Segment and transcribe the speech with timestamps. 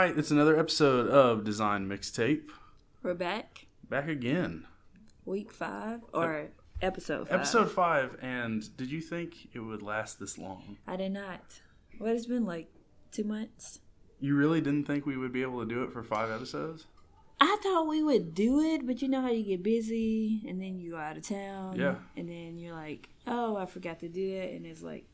[0.00, 2.48] right, it's another episode of Design Mixtape.
[3.02, 3.66] We're back.
[3.90, 4.64] Back again.
[5.26, 6.48] Week five or
[6.80, 7.40] episode five.
[7.40, 10.78] Episode five, and did you think it would last this long?
[10.86, 11.60] I did not.
[11.98, 12.68] What has been like
[13.12, 13.80] two months?
[14.20, 16.86] You really didn't think we would be able to do it for five episodes?
[17.38, 20.78] I thought we would do it, but you know how you get busy and then
[20.78, 21.78] you go out of town.
[21.78, 21.96] Yeah.
[22.16, 24.50] And then you're like, oh, I forgot to do that.
[24.52, 25.04] And it's like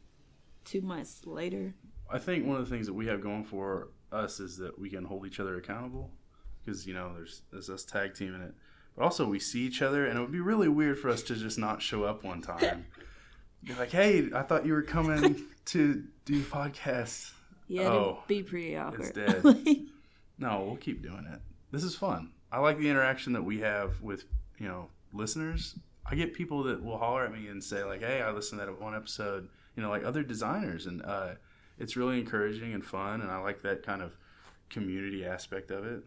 [0.64, 1.74] two months later.
[2.08, 4.90] I think one of the things that we have going for us is that we
[4.90, 6.10] can hold each other accountable
[6.64, 8.54] because you know there's there's us tag teaming it,
[8.96, 11.34] but also we see each other, and it would be really weird for us to
[11.36, 12.86] just not show up one time.
[13.64, 17.32] Be like, hey, I thought you were coming to do podcasts.
[17.66, 19.16] Yeah, Oh, it'd be pretty awkward.
[19.16, 19.42] it's dead.
[20.38, 21.40] No, we'll keep doing it.
[21.72, 22.30] This is fun.
[22.52, 24.24] I like the interaction that we have with
[24.58, 25.74] you know listeners.
[26.08, 28.66] I get people that will holler at me and say like, "Hey, I listened to
[28.66, 31.30] that one episode." You know, like other designers, and uh,
[31.78, 33.20] it's really encouraging and fun.
[33.20, 34.16] And I like that kind of
[34.70, 36.04] community aspect of it.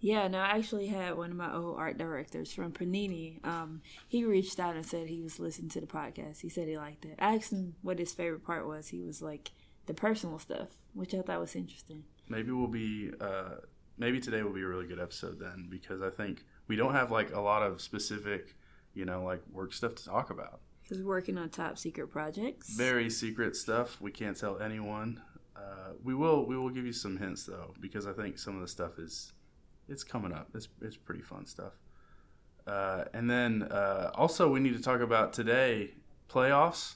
[0.00, 3.44] Yeah, no, I actually had one of my old art directors from Panini.
[3.44, 6.40] Um, he reached out and said he was listening to the podcast.
[6.40, 7.16] He said he liked it.
[7.18, 8.88] I asked him what his favorite part was.
[8.88, 9.50] He was like
[9.86, 12.04] the personal stuff, which I thought was interesting.
[12.28, 13.10] Maybe we'll be.
[13.20, 13.56] Uh,
[13.96, 17.10] maybe today will be a really good episode then, because I think we don't have
[17.10, 18.54] like a lot of specific,
[18.94, 20.60] you know, like work stuff to talk about.
[20.88, 22.70] He's working on top secret projects.
[22.70, 24.00] very secret stuff.
[24.00, 25.20] We can't tell anyone.
[25.56, 28.60] Uh, we will we will give you some hints though because i think some of
[28.60, 29.32] the stuff is
[29.88, 30.48] it's coming up.
[30.54, 31.72] It's, it's pretty fun stuff.
[32.66, 35.92] Uh, and then uh, also we need to talk about today
[36.28, 36.94] playoffs.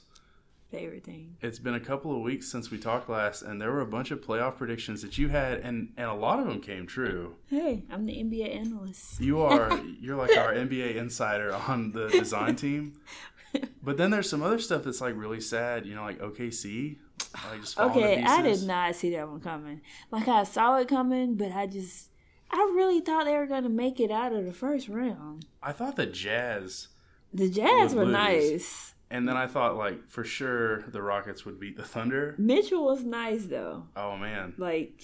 [0.71, 1.35] Favorite thing.
[1.41, 4.09] it's been a couple of weeks since we talked last and there were a bunch
[4.09, 7.35] of playoff predictions that you had and and a lot of them came true.
[7.47, 9.21] Hey, I'm the NBA analyst.
[9.21, 12.93] you are you're like our nba insider on the design team
[13.83, 16.97] but then there's some other stuff that's like really sad you know like okc
[17.49, 19.81] like just Okay, I did not see that one coming.
[20.11, 22.09] Like I saw it coming, but I just
[22.51, 25.45] I really thought they were gonna make it out of the first round.
[25.61, 26.89] I thought the Jazz,
[27.33, 28.13] The Jazz were lose.
[28.13, 28.93] nice.
[29.09, 32.35] and then I thought like for sure the Rockets would beat the Thunder.
[32.37, 33.85] Mitchell was nice though.
[33.95, 35.01] Oh man, Like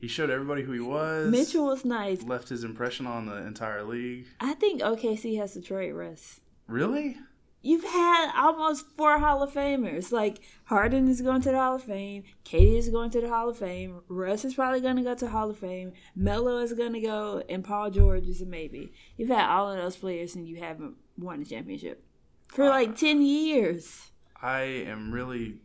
[0.00, 1.30] he showed everybody who he was.
[1.30, 2.22] Mitchell was nice.
[2.22, 4.26] left his impression on the entire league.
[4.40, 6.40] I think OKC has to trade Russ.
[6.66, 7.16] Really?
[7.64, 10.12] You've had almost four Hall of Famers.
[10.12, 12.24] Like Harden is going to the Hall of Fame.
[12.44, 14.02] KD is going to the Hall of Fame.
[14.06, 15.94] Russ is probably going to go to Hall of Fame.
[16.14, 18.92] Melo is going to go, and Paul George is a maybe.
[19.16, 22.04] You've had all of those players, and you haven't won a championship
[22.48, 24.10] for like uh, ten years.
[24.42, 25.60] I am really.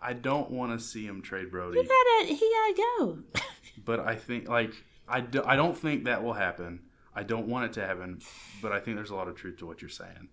[0.00, 3.18] I don't want to see him trade Brody, gotta, he gotta go.
[3.84, 4.72] but I think like
[5.06, 6.80] I, do, I don't think that will happen.
[7.14, 8.20] I don't want it to happen,
[8.62, 10.28] but I think there's a lot of truth to what you're saying.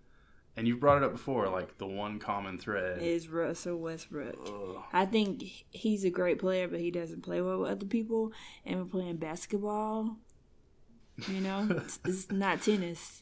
[0.57, 2.99] And you've brought it up before, like the one common thread.
[2.99, 4.35] is Russell Westbrook.
[4.47, 4.83] Ugh.
[4.91, 8.31] I think he's a great player, but he doesn't play well with other people.
[8.65, 10.17] And we're playing basketball.
[11.27, 13.21] You know, it's, it's not tennis.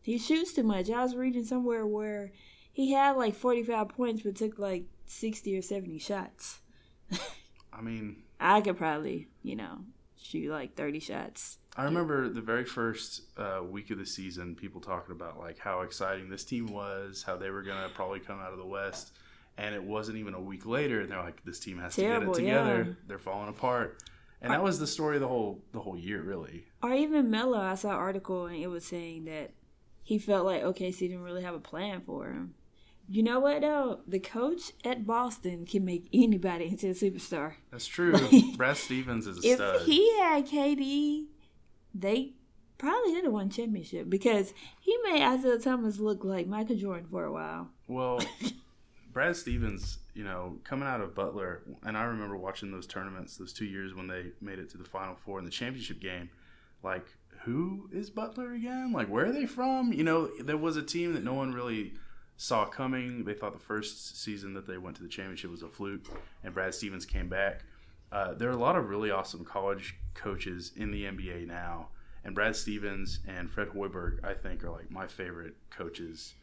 [0.00, 0.88] He shoots too much.
[0.88, 2.32] I was reading somewhere where
[2.72, 6.60] he had like 45 points, but took like 60 or 70 shots.
[7.72, 9.80] I mean, I could probably, you know,
[10.16, 11.58] shoot like 30 shots.
[11.76, 15.82] I remember the very first uh, week of the season, people talking about like how
[15.82, 19.12] exciting this team was, how they were gonna probably come out of the West,
[19.56, 22.40] and it wasn't even a week later, and they're like, "This team has Terrible, to
[22.42, 22.84] get it together.
[22.88, 22.94] yeah.
[23.06, 24.02] They're falling apart."
[24.42, 26.64] And that was the story of the whole the whole year, really.
[26.82, 29.52] Or even Melo, I saw an article and it was saying that
[30.02, 32.54] he felt like OKC didn't really have a plan for him.
[33.06, 34.00] You know what though?
[34.08, 37.54] The coach at Boston can make anybody into a superstar.
[37.70, 38.14] That's true.
[38.56, 39.82] Brad Stevens is a If stud.
[39.82, 41.26] he had KD,
[41.94, 42.32] they
[42.78, 47.24] probably did have won championship because he made Isaiah Thomas look like Michael Jordan for
[47.24, 47.68] a while.
[47.88, 48.20] Well,
[49.12, 53.52] Brad Stevens, you know, coming out of Butler, and I remember watching those tournaments, those
[53.52, 56.30] two years when they made it to the Final Four in the championship game.
[56.82, 57.06] Like,
[57.42, 58.92] who is Butler again?
[58.92, 59.92] Like, where are they from?
[59.92, 61.94] You know, there was a team that no one really
[62.36, 63.24] saw coming.
[63.24, 66.06] They thought the first season that they went to the championship was a fluke,
[66.42, 67.64] and Brad Stevens came back.
[68.12, 71.88] Uh, there are a lot of really awesome college coaches in the NBA now,
[72.24, 76.34] and Brad Stevens and Fred Hoiberg, I think, are like my favorite coaches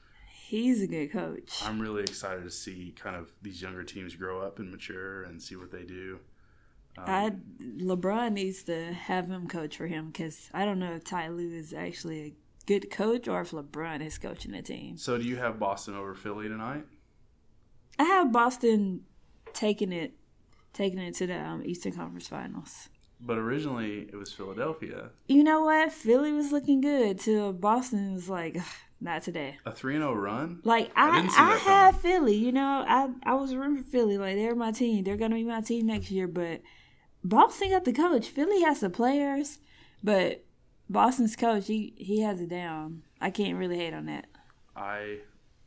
[0.48, 1.62] He's a good coach.
[1.66, 5.42] I'm really excited to see kind of these younger teams grow up and mature and
[5.42, 6.20] see what they do.
[6.98, 7.32] Um, I
[7.62, 11.54] LeBron needs to have him coach for him because I don't know if Ty Lue
[11.54, 12.34] is actually a
[12.66, 14.96] good coach or if LeBron is coaching the team.
[14.96, 16.86] so, do you have Boston over Philly tonight?
[18.00, 19.02] I have Boston
[19.52, 20.14] taking it,
[20.78, 22.90] taking it to the um, Eastern Conference Finals.
[23.20, 25.10] But originally, it was Philadelphia.
[25.28, 25.92] You know what?
[25.92, 28.58] Philly was looking good till Boston was like,
[29.02, 29.58] not today.
[29.66, 30.60] A 3 0 run?
[30.64, 32.02] Like I I, I, have.
[32.02, 32.36] Philly.
[32.36, 34.18] You know, I I was rooting for Philly.
[34.18, 35.04] Like they're my team.
[35.04, 36.28] They're gonna be my team next year.
[36.28, 36.62] But
[37.24, 38.28] Boston got the coach.
[38.28, 39.60] Philly has the players,
[40.04, 40.44] but
[40.90, 43.04] Boston's coach he he has it down.
[43.22, 44.26] I can't really hate on that.
[44.76, 45.20] I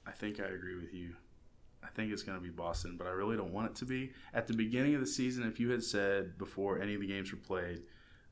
[0.07, 1.15] I think I agree with you.
[1.91, 4.13] I think it's going to be Boston, but I really don't want it to be.
[4.33, 7.33] At the beginning of the season, if you had said before any of the games
[7.33, 7.83] were played,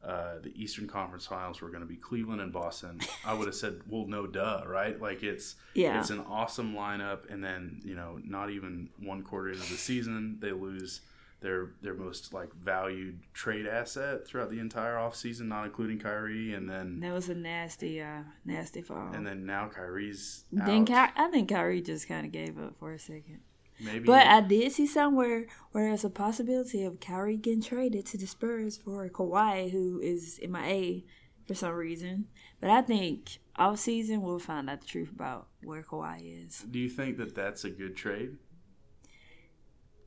[0.04, 3.54] uh, the Eastern Conference Finals were going to be Cleveland and Boston, I would have
[3.56, 5.98] said, "Well, no, duh, right?" Like it's Yeah.
[5.98, 10.38] it's an awesome lineup, and then you know, not even one quarter into the season,
[10.40, 11.00] they lose
[11.40, 16.68] their their most like valued trade asset throughout the entire offseason, not including Kyrie, and
[16.70, 19.12] then That was a nasty, uh, nasty fall.
[19.12, 20.84] and then now Kyrie's then.
[20.84, 23.40] Ky- I think Kyrie just kind of gave up for a second.
[23.80, 28.18] Maybe, But I did see somewhere where there's a possibility of Kyrie getting traded to
[28.18, 31.02] the Spurs for Kawhi, who is MIA
[31.46, 32.26] for some reason.
[32.60, 36.64] But I think off season we'll find out the truth about where Kawhi is.
[36.70, 38.36] do you think that that's a good trade?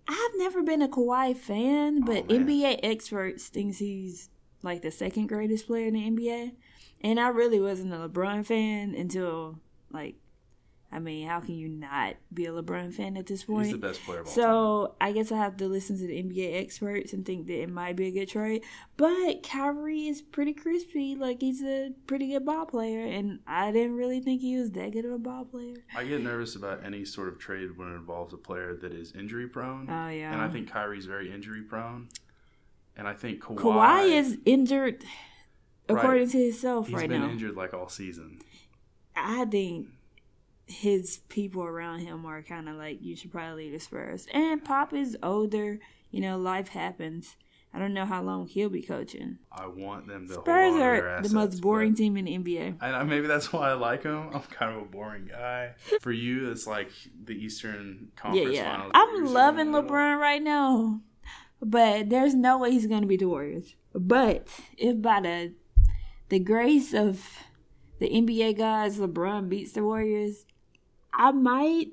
[0.07, 2.33] I've never been a Kawhi fan, oh, but Oh.
[2.33, 4.29] NBA experts thinks he's
[4.61, 6.51] like the second greatest player in the NBA.
[7.01, 9.59] And I really wasn't a LeBron fan until
[9.91, 10.15] like
[10.93, 13.67] I mean, how can you not be a LeBron fan at this point?
[13.67, 14.43] He's the best player of all time.
[14.43, 17.69] So I guess I have to listen to the NBA experts and think that it
[17.69, 18.63] might be a good trade.
[18.97, 21.15] But Kyrie is pretty crispy.
[21.15, 24.91] Like he's a pretty good ball player, and I didn't really think he was that
[24.91, 25.77] good of a ball player.
[25.95, 29.13] I get nervous about any sort of trade when it involves a player that is
[29.13, 29.89] injury prone.
[29.89, 30.33] Oh yeah.
[30.33, 32.09] And I think Kyrie's very injury prone.
[32.97, 35.05] And I think Kawhi, Kawhi is injured,
[35.87, 36.31] according Right.
[36.31, 37.15] to himself he's right now.
[37.15, 38.39] He's been injured like all season.
[39.15, 39.87] I think
[40.71, 44.27] his people around him are kind of like you should probably leave the Spurs.
[44.33, 45.79] And Pop is older.
[46.11, 47.35] You know, life happens.
[47.73, 49.37] I don't know how long he'll be coaching.
[49.49, 52.17] I want them to Spurs hold on to their are assets, the most boring team
[52.17, 52.77] in the NBA.
[52.81, 54.29] And I- maybe that's why I like him.
[54.33, 55.75] I'm kind of a boring guy.
[56.01, 56.91] For you, it's like
[57.23, 58.71] the Eastern Yeah, Conference yeah.
[58.71, 58.91] Finals.
[58.93, 59.67] I'm loving.
[59.71, 60.99] LeBron right now,
[61.61, 63.75] but there's no way he's going to be the Warriors.
[63.93, 64.47] But
[64.77, 65.53] if by the
[66.27, 67.25] the grace of
[67.99, 70.45] the NBA guys, LeBron beats the Warriors,
[71.13, 71.87] I might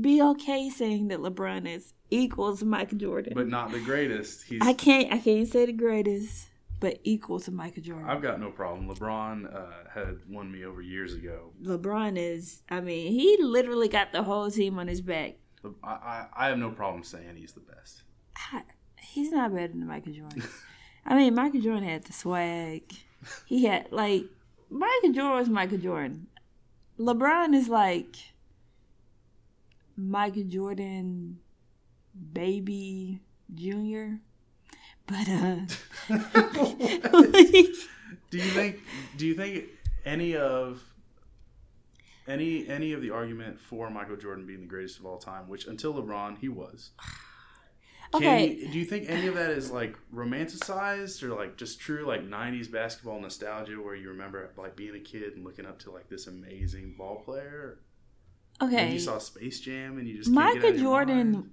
[0.00, 3.32] be okay saying that LeBron is equal to Michael Jordan.
[3.34, 4.44] But not the greatest.
[4.44, 4.60] He's.
[4.62, 6.46] I can't I can't say the greatest,
[6.78, 8.08] but equal to Michael Jordan.
[8.08, 8.88] I've got no problem.
[8.88, 11.52] LeBron uh, had won me over years ago.
[11.62, 15.36] LeBron is I mean, he literally got the whole team on his back.
[15.82, 18.02] I, I, I have no problem saying he's the best.
[18.52, 18.62] I-
[18.98, 20.42] he's not better than Michael Jordan.
[21.06, 22.82] I mean, Michael Jordan had the swag.
[23.46, 24.24] He had like
[24.70, 26.26] Michael Jordan was Michael Jordan.
[26.98, 28.16] LeBron is like
[30.08, 31.38] Michael Jordan
[32.32, 33.20] baby
[33.54, 34.20] junior.
[35.06, 35.56] But uh
[38.30, 38.78] Do you think?
[39.16, 39.64] Do you think
[40.04, 40.82] any of
[42.28, 45.66] any any of the argument for Michael Jordan being the greatest of all time, which
[45.66, 46.90] until LeBron he was?
[48.12, 48.48] Can Okay.
[48.54, 52.22] you- do you think any of that is like romanticized or like just true like
[52.28, 56.08] '90s basketball nostalgia, where you remember like being a kid and looking up to like
[56.08, 57.78] this amazing ball player?
[58.62, 58.92] Okay.
[58.92, 61.50] you saw Space Jam and you just can't get it out Michael Jordan?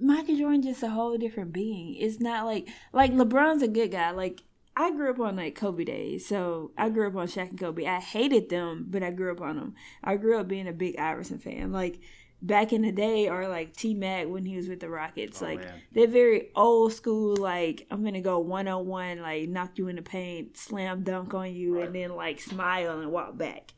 [0.00, 1.96] Michael Jordan just a whole different being.
[1.96, 4.10] It's not like like LeBron's a good guy.
[4.12, 4.42] Like
[4.76, 7.84] I grew up on like Kobe days, so I grew up on Shaq and Kobe.
[7.84, 9.74] I hated them, but I grew up on them.
[10.04, 11.72] I grew up being a big Iverson fan.
[11.72, 11.98] Like
[12.40, 15.42] back in the day, or like T Mac when he was with the Rockets.
[15.42, 15.74] Oh, like man.
[15.92, 17.36] they're very old school.
[17.36, 21.34] Like I'm gonna go one on one, like knock you in the paint, slam dunk
[21.34, 23.72] on you, and then like smile and walk back.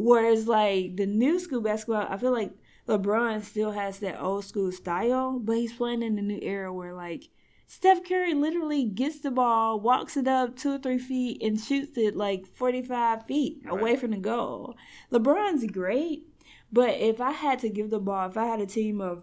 [0.00, 2.52] Whereas like the new school basketball, I feel like
[2.88, 6.92] LeBron still has that old school style, but he's playing in the new era where
[6.92, 7.28] like
[7.66, 11.96] Steph Curry literally gets the ball, walks it up two or three feet, and shoots
[11.96, 13.98] it like 45 feet away Right.
[14.00, 14.74] from the goal.
[15.12, 16.24] LeBron's great,
[16.72, 19.22] but if I had to give the ball, if I had a team of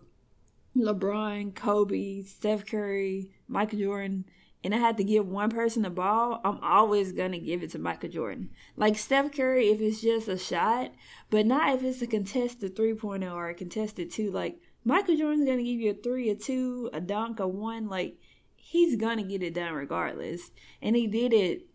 [0.78, 4.26] LeBron, Kobe, Steph Curry, Michael Jordan,
[4.64, 7.80] and I had to give one person the ball, I'm always gonna give it to
[7.80, 8.50] Michael Jordan.
[8.76, 10.92] Like Steph Curry, if it's just a shot,
[11.30, 14.32] but not if it's a contested three pointer or a contested two.
[14.32, 17.88] Like Michael Jordan's gonna give you a three, a two, a dunk, a one.
[17.88, 18.18] Like
[18.56, 21.68] he's gonna get it done regardless, and he did it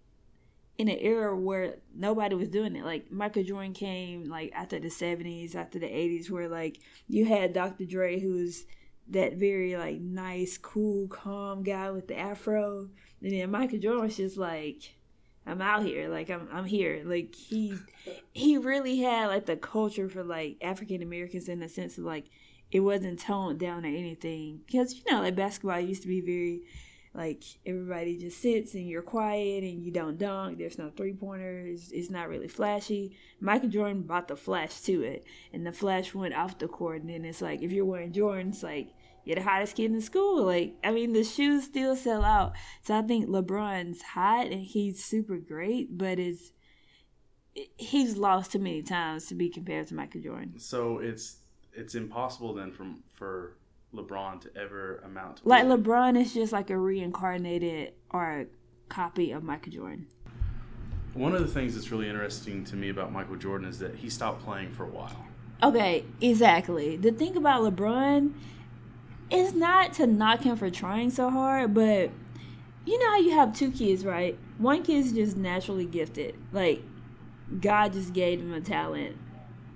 [0.78, 2.84] in an era where nobody was doing it.
[2.84, 7.52] Like Michael Jordan came like after the seventies, after the eighties, where like you had
[7.52, 7.84] Dr.
[7.84, 8.64] J, who's
[9.12, 12.88] that very like nice, cool, calm guy with the afro,
[13.22, 14.94] and then Michael Jordan was just like,
[15.46, 17.02] I'm out here, like I'm I'm here.
[17.04, 17.74] Like he
[18.32, 22.26] he really had like the culture for like African Americans in the sense of like
[22.70, 26.62] it wasn't toned down or anything because you know like basketball used to be very
[27.14, 30.58] like everybody just sits and you're quiet and you don't dunk.
[30.58, 31.90] There's no three pointers.
[31.92, 33.16] It's not really flashy.
[33.38, 37.02] Michael Jordan brought the flash to it, and the flash went off the court.
[37.02, 40.02] And then it's like if you're wearing Jordans, like you're the hottest kid in the
[40.02, 40.44] school.
[40.44, 42.52] Like, I mean, the shoes still sell out.
[42.82, 46.52] So I think LeBron's hot and he's super great, but it's
[47.76, 50.58] he's lost too many times to be compared to Michael Jordan.
[50.58, 51.36] So it's
[51.72, 53.56] it's impossible then from for
[53.94, 58.46] LeBron to ever amount to like LeBron is just like a reincarnated or a
[58.88, 60.06] copy of Michael Jordan.
[61.14, 64.08] One of the things that's really interesting to me about Michael Jordan is that he
[64.08, 65.26] stopped playing for a while.
[65.62, 66.96] Okay, exactly.
[66.96, 68.32] The thing about LeBron
[69.32, 72.10] is not to knock him for trying so hard, but
[72.84, 74.38] you know how you have two kids, right?
[74.58, 76.36] One kid's just naturally gifted.
[76.52, 76.82] Like
[77.60, 79.16] God just gave him a talent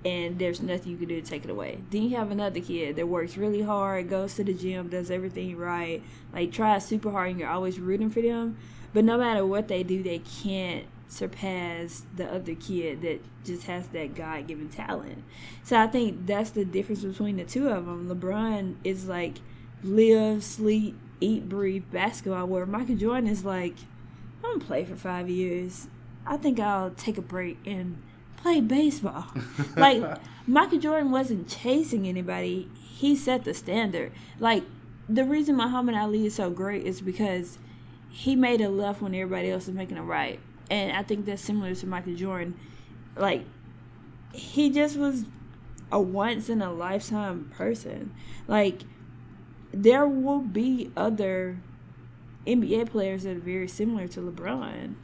[0.04, 1.80] and there's nothing you can do to take it away.
[1.90, 5.56] Then you have another kid that works really hard, goes to the gym, does everything
[5.56, 8.56] right, like tries super hard and you're always rooting for them.
[8.92, 13.86] But no matter what they do, they can't surpass the other kid that just has
[13.88, 15.22] that God given talent.
[15.62, 18.08] So I think that's the difference between the two of them.
[18.08, 19.38] LeBron is like
[19.82, 23.74] live, sleep, eat, breathe basketball, where Michael Jordan is like,
[24.44, 25.88] I'm gonna play for five years.
[26.26, 28.02] I think I'll take a break and
[28.36, 29.26] play baseball.
[29.76, 30.02] like
[30.46, 32.68] Michael Jordan wasn't chasing anybody.
[32.80, 34.12] He set the standard.
[34.40, 34.64] Like
[35.08, 37.58] the reason Muhammad Ali is so great is because
[38.10, 41.42] he made a left when everybody else was making a right and I think that's
[41.42, 42.58] similar to Michael Jordan.
[43.16, 43.44] Like
[44.32, 45.24] he just was
[45.90, 48.14] a once in a lifetime person.
[48.46, 48.82] Like
[49.72, 51.58] there will be other
[52.46, 54.94] NBA players that are very similar to LeBron,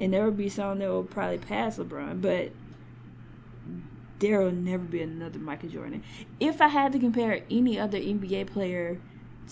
[0.00, 2.52] and there will be some that will probably pass LeBron, but
[4.18, 6.02] there will never be another Michael Jordan.
[6.40, 8.98] If I had to compare any other NBA player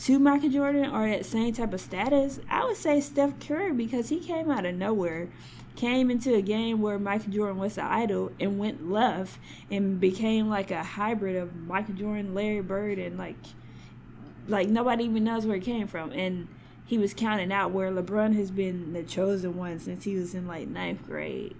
[0.03, 4.09] to Michael Jordan or that same type of status, I would say Steph Curry because
[4.09, 5.29] he came out of nowhere,
[5.77, 9.39] came into a game where Michael Jordan was the idol and went left
[9.71, 13.37] and became like a hybrid of Michael Jordan, Larry Bird, and like
[14.47, 16.11] like nobody even knows where he came from.
[16.13, 16.49] And
[16.85, 20.47] he was counting out where LeBron has been the chosen one since he was in
[20.47, 21.57] like ninth grade.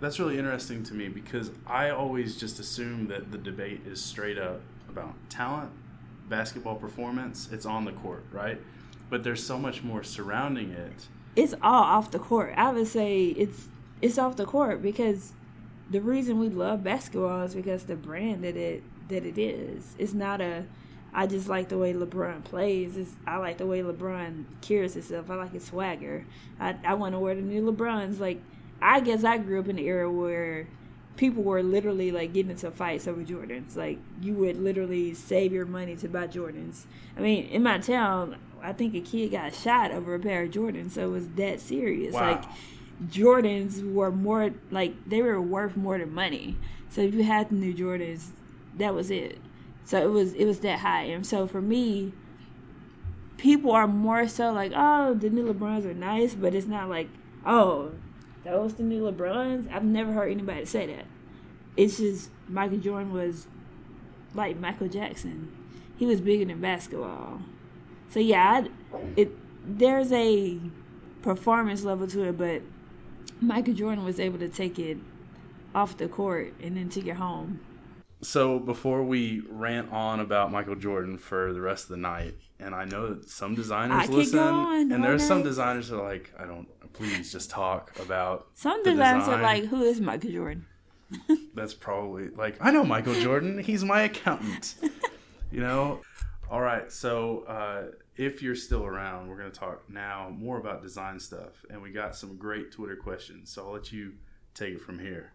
[0.00, 4.38] That's really interesting to me because I always just assume that the debate is straight
[4.38, 5.70] up about talent
[6.28, 8.60] basketball performance, it's on the court, right?
[9.10, 11.06] But there's so much more surrounding it.
[11.36, 12.54] It's all off the court.
[12.56, 13.68] I would say it's
[14.00, 15.32] it's off the court because
[15.90, 19.94] the reason we love basketball is because the brand that it that it is.
[19.98, 20.64] It's not a
[21.12, 22.96] I just like the way LeBron plays.
[22.96, 25.30] It's, I like the way LeBron carries himself.
[25.30, 26.24] I like his swagger.
[26.58, 28.20] I I want to wear the new LeBrons.
[28.20, 28.40] Like
[28.80, 30.66] I guess I grew up in the era where
[31.16, 33.76] people were literally like getting into fights over Jordans.
[33.76, 36.84] Like you would literally save your money to buy Jordans.
[37.16, 40.50] I mean, in my town, I think a kid got shot over a pair of
[40.50, 42.14] Jordans, so it was that serious.
[42.14, 42.32] Wow.
[42.32, 42.44] Like
[43.08, 46.56] Jordans were more like they were worth more than money.
[46.88, 48.30] So if you had the new Jordans,
[48.76, 49.38] that was it.
[49.84, 51.04] So it was it was that high.
[51.04, 52.12] And so for me,
[53.36, 57.08] people are more so like, oh, the new LeBrons are nice, but it's not like,
[57.44, 57.92] oh,
[58.44, 59.72] those the new LeBrons.
[59.72, 61.06] I've never heard anybody say that.
[61.76, 63.46] It's just Michael Jordan was
[64.34, 65.50] like Michael Jackson.
[65.96, 67.40] He was bigger than basketball.
[68.10, 69.32] So yeah, I, it
[69.66, 70.58] there's a
[71.22, 72.62] performance level to it, but
[73.40, 74.98] Michael Jordan was able to take it
[75.74, 77.60] off the court and then take it home.
[78.22, 82.34] So before we rant on about Michael Jordan for the rest of the night,
[82.64, 86.32] and I know that some designers listen, on and there's some designers that are like,
[86.38, 86.68] I don't.
[86.92, 88.46] Please just talk about.
[88.54, 89.40] Some designers design.
[89.40, 90.66] are like, "Who is Michael Jordan?"
[91.54, 93.58] That's probably like I know Michael Jordan.
[93.58, 94.76] He's my accountant.
[95.50, 96.00] you know.
[96.48, 96.90] All right.
[96.92, 101.64] So uh, if you're still around, we're going to talk now more about design stuff,
[101.68, 103.50] and we got some great Twitter questions.
[103.50, 104.14] So I'll let you
[104.54, 105.32] take it from here.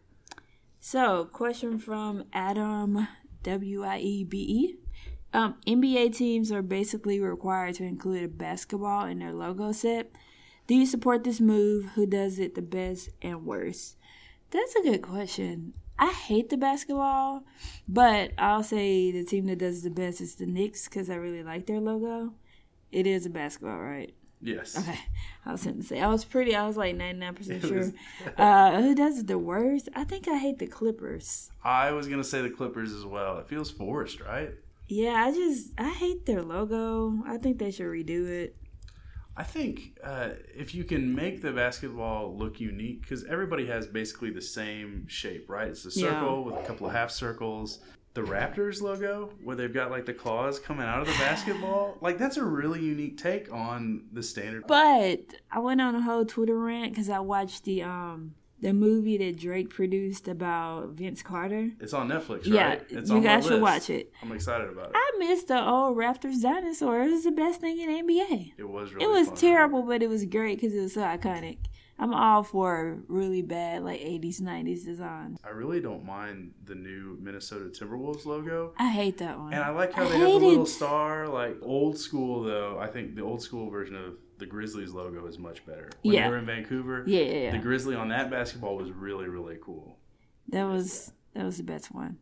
[0.80, 3.08] So, question from Adam
[3.44, 4.76] W I E B E.
[5.34, 10.12] Um, NBA teams are basically required to include a basketball in their logo set.
[10.68, 11.92] Do you support this move?
[11.96, 13.96] Who does it the best and worst?
[14.52, 15.74] That's a good question.
[16.00, 17.44] I hate the basketball,
[17.88, 21.44] but I'll say the team that does the best is the Knicks because I really
[21.44, 22.34] like their logo.
[22.92, 24.14] It is a basketball, right?
[24.42, 24.78] Yes.
[24.78, 24.98] Okay,
[25.46, 26.56] I was going to say I was pretty.
[26.56, 27.92] I was like ninety nine percent sure.
[28.38, 29.90] Uh, who does it the worst?
[29.94, 31.52] I think I hate the Clippers.
[31.64, 33.38] I was going to say the Clippers as well.
[33.40, 34.52] It feels forced, right?
[34.90, 37.14] Yeah, I just I hate their logo.
[37.26, 38.56] I think they should redo it.
[39.38, 44.32] I think uh, if you can make the basketball look unique, because everybody has basically
[44.32, 45.70] the same shape, right?
[45.70, 46.12] It's a Yeah.
[46.20, 47.80] circle with a couple of half circles.
[48.16, 52.18] The Raptors logo, where they've got like the claws coming out of the basketball, like
[52.18, 54.66] that's a really unique take on the standard.
[54.68, 55.20] But
[55.52, 59.38] I went on a whole Twitter rant because I watched the um the movie that
[59.38, 61.72] Drake produced about Vince Carter.
[61.80, 62.86] It's on Netflix, Yeah, right?
[62.90, 64.12] It's you guys should watch it.
[64.22, 64.92] I'm excited about it.
[64.96, 67.04] I missed the old Raptors dinosaur.
[67.04, 68.54] It was the best thing in NBA.
[68.58, 69.38] It was really It was fun.
[69.38, 71.58] terrible, but it was great because it was so iconic.
[72.02, 75.38] I'm all for really bad like 80s, 90s design.
[75.44, 78.74] I really don't mind the new Minnesota Timberwolves logo.
[78.78, 79.54] I hate that one.
[79.54, 80.68] And I like how I they have the little it.
[80.68, 81.28] star.
[81.28, 85.38] Like old school, though, I think the old school version of the Grizzlies logo is
[85.38, 85.90] much better.
[86.02, 86.24] When Yeah.
[86.24, 87.52] they were in Vancouver, Yeah, yeah, yeah.
[87.52, 89.98] the Grizzly on that basketball was really, really cool.
[90.48, 92.18] That was that was the best one.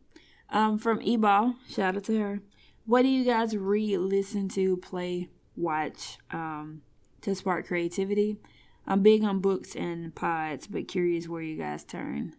[0.50, 2.40] Um, from Eball, shout out to her.
[2.84, 6.82] What do you guys read, listen to, play, watch um,
[7.20, 8.38] to spark creativity?
[8.88, 12.34] I'm big on books and pods, but curious where you guys turn.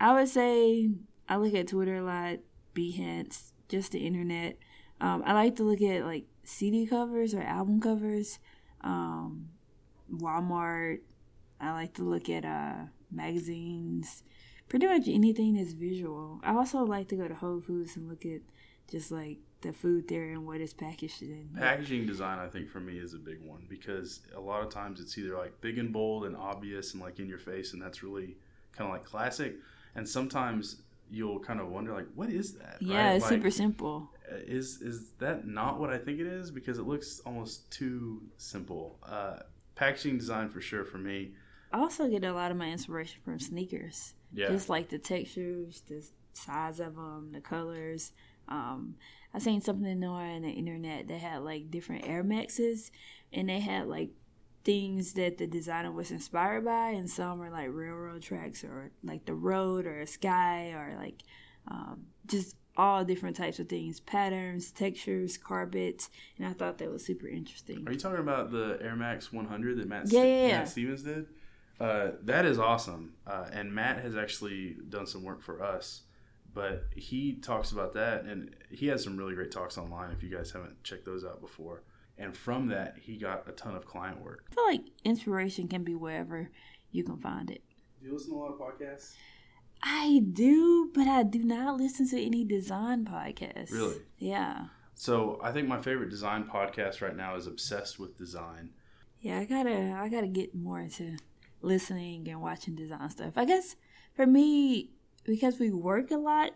[0.00, 0.90] I would say
[1.28, 2.38] I look at Twitter a lot,
[2.74, 4.58] Behance, just the internet.
[5.00, 8.40] Um, I like to look at like CD covers or album covers.
[8.80, 9.50] Um,
[10.12, 10.98] Walmart.
[11.60, 14.24] I like to look at uh, magazines
[14.68, 16.40] pretty much anything that's visual.
[16.42, 18.40] I also like to go to Whole Foods and look at
[18.90, 21.50] just like the food there and what it's packaged in.
[21.56, 25.00] Packaging design, I think, for me is a big one because a lot of times
[25.00, 28.02] it's either like big and bold and obvious and like in your face, and that's
[28.02, 28.36] really
[28.72, 29.56] kind of like classic.
[29.94, 32.76] And sometimes you'll kind of wonder, like, what is that?
[32.80, 33.14] Yeah, right?
[33.16, 34.08] it's Like, super simple.
[34.30, 36.50] is is that not what I think it is?
[36.50, 38.98] Because it looks almost too simple.
[39.02, 39.40] Uh,
[39.74, 41.32] packaging design for sure for me.
[41.72, 44.14] I also get a lot of my inspiration from sneakers.
[44.32, 48.12] Yeah, Just like the textures, the size of them, the colors.
[48.48, 48.94] Um,
[49.32, 52.90] I seen something on the internet that had like different Air Maxes,
[53.32, 54.10] and they had like
[54.64, 59.24] things that the designer was inspired by, and some were like railroad tracks or like
[59.26, 61.22] the road or a sky or like
[61.68, 66.08] um, just all different types of things, patterns, textures, carpets,
[66.38, 67.86] and I thought that was super interesting.
[67.86, 70.58] Are you talking about the Air Max 100 that Matt, Yeah, yeah, yeah.
[70.58, 71.26] Matt Stevens did?
[71.78, 73.14] Uh, that is awesome.
[73.26, 76.02] Uh, and Matt has actually done some work for us,
[76.52, 80.10] but he talks about that, and he has some really great talks online.
[80.10, 81.82] If you guys haven't checked those out before,
[82.18, 84.46] and from that he got a ton of client work.
[84.50, 86.50] I feel like inspiration can be wherever
[86.92, 87.62] you can find it.
[88.00, 89.14] Do you listen to a lot of podcasts?
[89.82, 93.70] I do, but I do not listen to any design podcasts.
[93.70, 93.96] Really?
[94.18, 94.66] Yeah.
[94.94, 98.70] So I think my favorite design podcast right now is Obsessed with Design.
[99.20, 101.16] Yeah, I gotta I gotta get more into
[101.62, 103.34] listening and watching design stuff.
[103.36, 103.76] I guess
[104.14, 104.90] for me,
[105.24, 106.52] because we work a lot,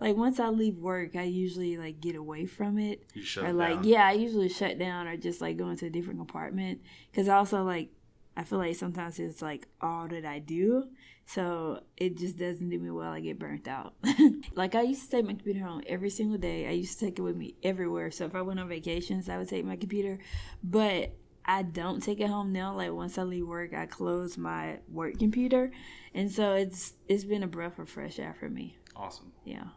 [0.00, 3.04] like once I leave work I usually like get away from it.
[3.14, 3.84] You shut or like down.
[3.84, 6.80] yeah, I usually shut down or just like go into a different apartment
[7.14, 7.90] Cause also like
[8.36, 10.84] I feel like sometimes it's like all that I do.
[11.26, 13.10] So it just doesn't do me well.
[13.10, 13.94] I get burnt out.
[14.54, 16.68] like I used to take my computer home every single day.
[16.68, 18.12] I used to take it with me everywhere.
[18.12, 20.20] So if I went on vacations, I would take my computer.
[20.62, 21.16] But
[21.48, 22.76] I don't take it home now.
[22.76, 25.72] Like once I leave work, I close my work computer,
[26.12, 28.76] and so it's it's been a breath of fresh air for me.
[28.94, 29.32] Awesome.
[29.46, 29.68] Yeah.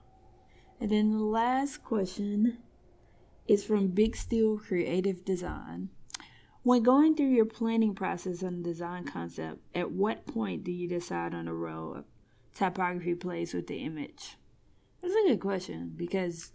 [0.81, 2.57] And then the last question
[3.47, 5.89] is from Big Steel Creative Design.
[6.63, 11.33] When going through your planning process on design concept, at what point do you decide
[11.33, 12.05] on the role of
[12.53, 14.37] typography plays with the image?
[15.01, 16.51] That's a good question because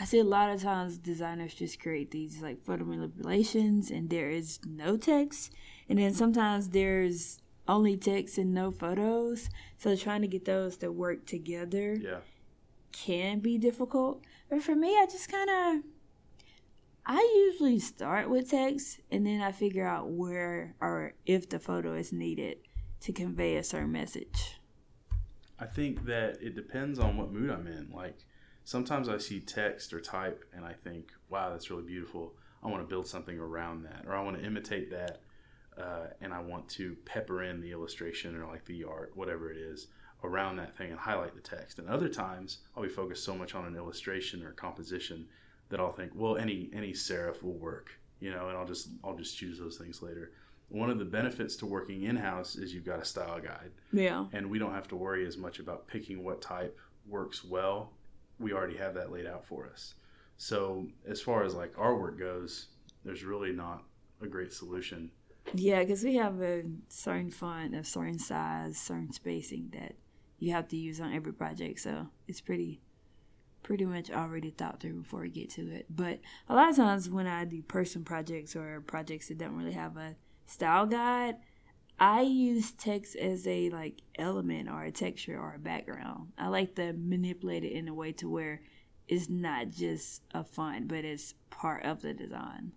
[0.00, 4.30] I see a lot of times designers just create these like photo manipulations and there
[4.30, 5.52] is no text,
[5.90, 9.50] and then sometimes there's only text and no photos.
[9.76, 12.20] So trying to get those to work together Yeah.
[12.92, 14.24] can be difficult.
[14.48, 15.84] But for me, I just kind of
[17.04, 21.94] I usually start with text and then I figure out where or if the photo
[21.94, 22.58] is needed
[23.00, 24.58] to convey a certain message.
[25.58, 27.90] I think that it depends on what mood I'm in.
[27.92, 28.16] Like
[28.70, 32.34] sometimes I see text or type and I think, wow, that's really beautiful.
[32.62, 35.22] I want to build something around that, or I want to imitate that,
[35.76, 39.56] uh, and I want to pepper in the illustration or like the art, whatever it
[39.56, 39.88] is,
[40.22, 41.80] around that thing and highlight the text.
[41.80, 45.26] And other times I'll be focused so much on an illustration or composition
[45.70, 49.16] that I'll think, well, any any serif will work, you know, and I'll just I'll
[49.16, 50.30] just choose those things later.
[50.68, 54.26] One of the benefits to working in house is you've got a style guide Yeah.
[54.32, 56.78] and we don't have to worry as much about picking what type
[57.08, 57.94] works well.
[58.40, 59.94] We already have that laid out for us.
[60.38, 62.68] So as far as like our work goes,
[63.04, 63.84] there's really not
[64.22, 65.10] a great solution.
[65.54, 69.94] Yeah, because we have a certain font of certain size, certain spacing that
[70.38, 71.80] you have to use on every project.
[71.80, 72.80] So it's pretty,
[73.62, 75.86] pretty much already thought through before we get to it.
[75.90, 79.72] But a lot of times when I do person projects or projects that don't really
[79.72, 81.36] have a style guide,
[82.00, 86.32] I use text as a like element or a texture or a background.
[86.38, 88.62] I like to manipulate it in a way to where
[89.06, 92.72] it's not just a font, but it's part of the design.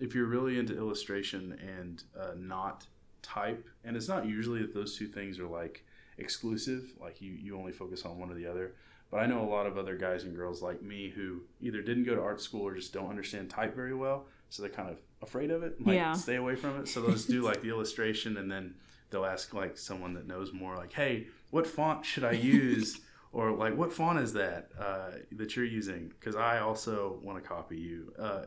[0.00, 2.86] If you're really into illustration and uh, not
[3.20, 5.84] type, and it's not usually that those two things are like
[6.16, 8.74] exclusive, like you, you only focus on one or the other.
[9.10, 12.04] But I know a lot of other guys and girls like me who either didn't
[12.04, 14.24] go to art school or just don't understand type very well.
[14.52, 16.12] So they're kind of afraid of it, like Yeah.
[16.12, 16.86] stay away from it.
[16.86, 18.74] So they'll just do like the illustration and then
[19.08, 23.00] they'll ask like someone that knows more, like, hey, what font should I use?
[23.32, 26.08] or like, what font is that uh, that you're using?
[26.08, 28.12] Because I also want to copy you.
[28.18, 28.42] Uh,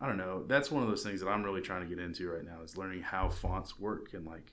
[0.00, 0.42] I don't know.
[0.48, 2.76] That's one of those things that I'm really trying to get into right now is
[2.76, 4.52] learning how fonts work and like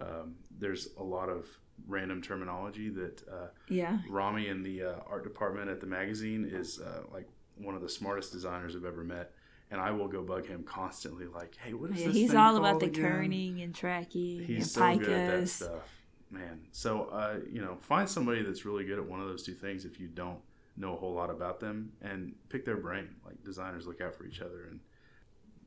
[0.00, 1.46] um, there's a lot of
[1.86, 3.98] random terminology that uh, Yeah.
[4.10, 7.88] Rami in the uh, art department at the magazine is uh, like one of the
[7.88, 9.32] smartest designers I've ever met,
[9.70, 11.26] and I will go bug him constantly.
[11.26, 12.16] Like, hey, what is Yeah, this?
[12.16, 15.48] he's thing all about the again?" kerning and tracking He's and so good at that
[15.48, 15.88] stuff,
[16.30, 16.60] man.
[16.72, 19.84] So, uh, you know, find somebody that's really good at one of those two things
[19.84, 20.40] if you don't
[20.76, 23.16] know a whole lot about them, and pick their brain.
[23.24, 24.80] Like designers look out for each other, and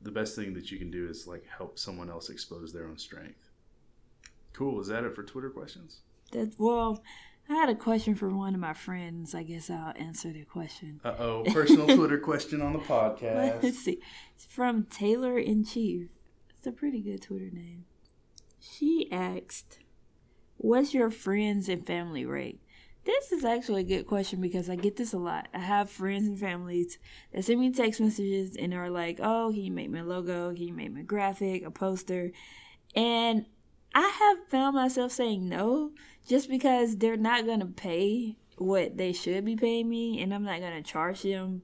[0.04, 2.98] the best thing that you can do is like help someone else expose their own
[2.98, 3.50] strength.
[4.54, 4.82] Cool.
[4.82, 6.00] Is that it for Twitter questions?
[6.32, 7.04] That, well,
[7.52, 9.36] I had a question for one of my friends.
[9.36, 11.02] I guess I'll answer the question.
[11.04, 13.62] Uh oh, personal Twitter question on the podcast.
[13.62, 14.00] Let's see.
[14.34, 16.08] It's from Taylor in Chief.
[16.58, 17.84] It's a pretty good Twitter name.
[18.58, 19.80] She asked,
[20.56, 22.62] What's your friends and family rate?
[23.04, 25.50] This is actually a good question because I get this a lot.
[25.54, 27.00] I have friends and families
[27.34, 30.54] that send me text messages and are like, Oh, can you make me a logo?
[30.54, 32.32] Can you make me a graphic, a poster?
[32.96, 33.46] And
[33.94, 35.92] I have found myself saying no
[36.28, 40.44] just because they're not going to pay what they should be paying me and I'm
[40.44, 41.64] not going to charge them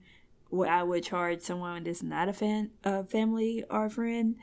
[0.49, 4.35] what I would charge someone that's not a fan, a family or friend.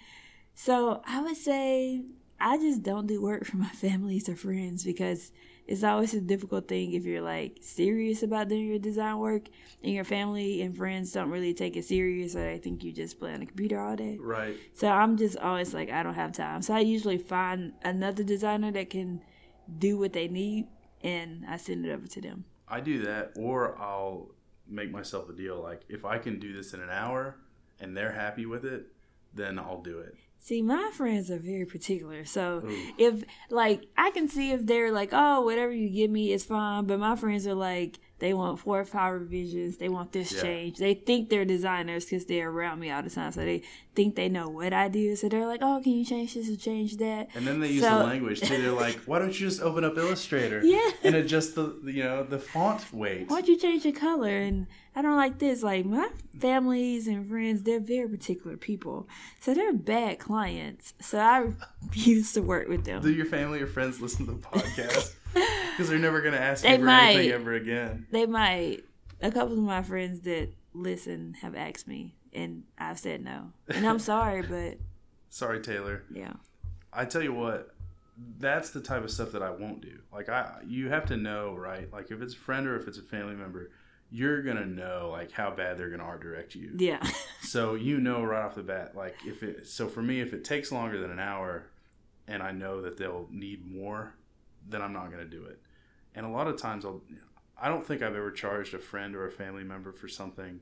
[0.55, 2.03] So I would say
[2.40, 5.33] I just don't do work for my families or friends because
[5.66, 9.48] it's always a difficult thing if you're like serious about doing your design work
[9.83, 13.18] and your family and friends don't really take it serious or they think you just
[13.18, 14.18] play on the computer all day.
[14.20, 14.57] Right.
[14.74, 16.62] So I'm just always like, I don't have time.
[16.62, 19.22] So I usually find another designer that can
[19.79, 20.66] do what they need
[21.03, 22.44] and I send it over to them.
[22.68, 24.31] I do that, or I'll
[24.66, 25.62] make myself a deal.
[25.62, 27.37] Like, if I can do this in an hour
[27.79, 28.87] and they're happy with it,
[29.35, 30.16] then I'll do it.
[30.44, 32.26] See, my friends are very particular.
[32.26, 32.76] So Ooh.
[32.98, 36.85] if like I can see if they're like, oh, whatever you give me is fine,
[36.85, 39.77] but my friends are like, they want four or five revisions.
[39.77, 40.41] They want this Yeah.
[40.41, 40.79] change.
[40.79, 43.61] They think they're designers because they're around me all the time, so they
[43.95, 45.15] think they know what I do.
[45.15, 47.29] So they're like, oh, can you change this or change that?
[47.35, 48.63] And then they use So- the language too.
[48.63, 50.89] They're like, "Why don't you just open up Illustrator Yeah.
[51.05, 54.31] and adjust the you know the font weight?" Why'd you change the color?
[54.49, 55.63] And I don't like this.
[55.63, 56.09] Like my
[56.41, 59.07] families and friends, they're very particular people,
[59.41, 60.95] so they're bad clients.
[61.01, 61.39] So I
[61.87, 63.03] refuse to work with them.
[63.03, 65.15] Do your family or friends listen to the podcast?
[65.75, 67.11] Because they're never gonna ask They you for might.
[67.14, 68.07] anything ever again.
[68.12, 68.85] they might
[69.20, 73.53] a couple of my friends that listen have asked me and I've said no.
[73.68, 74.79] And I'm sorry, but
[75.31, 76.05] Sorry, Taylor.
[76.12, 76.35] yeah.
[76.92, 77.75] I tell you what,
[78.38, 79.99] that's the type of stuff that I won't do.
[80.12, 81.92] Like I, you have to know, right?
[81.92, 83.70] Like if it's a friend or if it's a family member,
[84.12, 86.73] you're gonna know like how bad they're gonna art direct you.
[86.77, 87.03] Yeah.
[87.42, 89.66] So you know right off the bat, like if it.
[89.66, 91.66] So for me, if it takes longer than an hour,
[92.27, 94.14] and I know that they'll need more,
[94.68, 95.61] then I'm not gonna do it.
[96.14, 97.03] And a lot of times, I'll.
[97.57, 100.61] I don't think I've ever charged a friend or a family member for something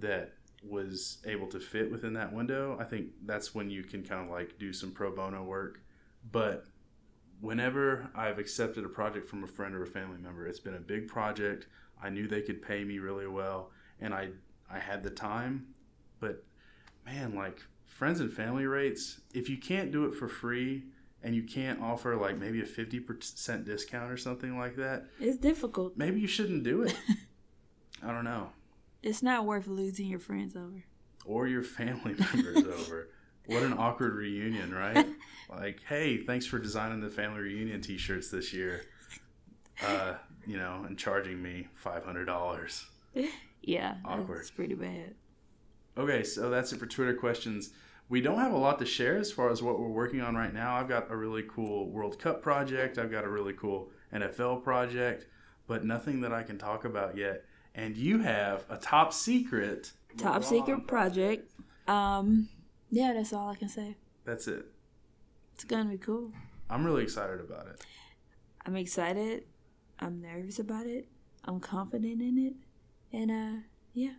[0.00, 0.32] that
[0.68, 2.76] was able to fit within that window.
[2.80, 5.80] I think that's when you can kind of like do some pro bono work.
[6.32, 6.64] But
[7.40, 10.80] whenever I've accepted a project from a friend or a family member, it's been a
[10.80, 11.66] big project.
[12.02, 14.30] I knew they could pay me really well, and I
[14.70, 15.66] I had the time.
[16.20, 16.44] But
[17.04, 20.84] man, like friends and family rates, if you can't do it for free
[21.24, 25.36] and you can't offer like maybe a fifty percent discount or something like that, It's
[25.38, 25.96] difficult.
[25.96, 26.94] maybe you shouldn't do it.
[28.02, 28.50] I don't know.
[29.02, 30.84] It's not worth losing your friends over.
[31.24, 33.08] Or your family members over.
[33.46, 35.06] What an awkward reunion, right?
[35.50, 38.86] Like, hey, thanks for designing the family reunion T-shirts this year.
[39.86, 40.14] Uh,
[40.46, 42.86] you know, and charging me five hundred dollars.
[43.62, 43.96] Yeah.
[44.04, 44.38] Awkward.
[44.38, 45.14] That's pretty bad.
[45.96, 47.70] Okay, so that's it for Twitter questions.
[48.08, 50.52] We don't have a lot to share as far as what we're working on right
[50.52, 50.76] now.
[50.76, 52.98] I've got a really cool World Cup project.
[52.98, 55.26] I've got a really cool NFL project,
[55.66, 57.44] but nothing that I can talk about yet.
[57.74, 59.92] And you have a top secret.
[60.16, 61.50] Top secret project.
[61.88, 62.48] Um
[62.90, 63.96] yeah, that's all I can say.
[64.24, 64.66] That's it.
[65.54, 66.30] It's gonna be cool.
[66.70, 67.84] I'm really excited about it.
[68.64, 69.44] I'm excited.
[69.98, 71.08] I'm nervous about it.
[71.44, 72.54] I'm confident in it.
[73.16, 73.62] And uh
[73.92, 74.14] yeah.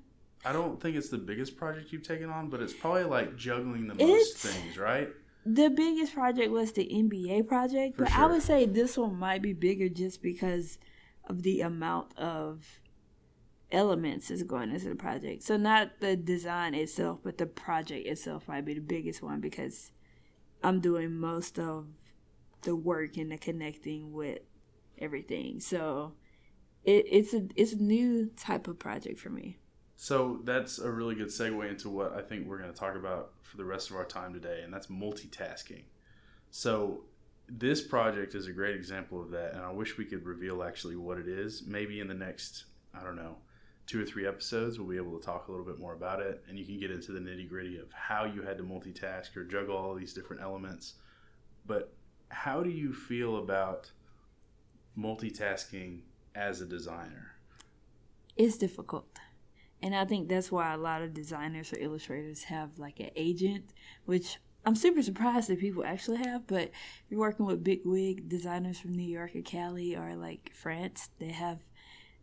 [0.46, 3.88] I don't think it's the biggest project you've taken on, but it's probably like juggling
[3.88, 4.02] the most
[4.46, 5.10] It's- things, right?
[5.48, 9.42] The biggest project was the NBA project, For but I would say this one might
[9.42, 10.80] be bigger just because
[11.26, 12.80] of the amount of
[13.72, 15.44] elements is going into the project.
[15.44, 19.92] So not the design itself, but the project itself might be the biggest one because
[20.64, 21.88] I'm doing most of
[22.62, 24.40] the work and the connecting with
[24.98, 25.60] everything.
[25.60, 26.14] So
[26.84, 29.58] it, it's a it's a new type of project for me.
[29.98, 33.32] So that's a really good segue into what I think we're going to talk about
[33.44, 35.84] for the rest of our time today, and that's multitasking.
[36.52, 37.02] So
[37.48, 40.96] this project is a great example of that, and I wish we could reveal actually
[40.96, 41.64] what it is.
[41.66, 43.38] Maybe in the next, I don't know,
[43.88, 46.44] two or three episodes, we'll be able to talk a little bit more about it,
[46.50, 49.44] and you can get into the nitty gritty of how you had to multitask or
[49.44, 50.96] juggle all these different elements.
[51.66, 51.94] But
[52.30, 53.92] how do you feel about
[54.98, 56.00] multitasking
[56.34, 57.32] as a designer?
[58.36, 59.08] It's difficult.
[59.86, 63.66] And I think that's why a lot of designers or illustrators have like an agent,
[64.06, 66.48] which I'm super surprised that people actually have.
[66.48, 66.72] But if
[67.08, 71.28] you're working with big wig designers from New York or Cali or like France, they
[71.28, 71.60] have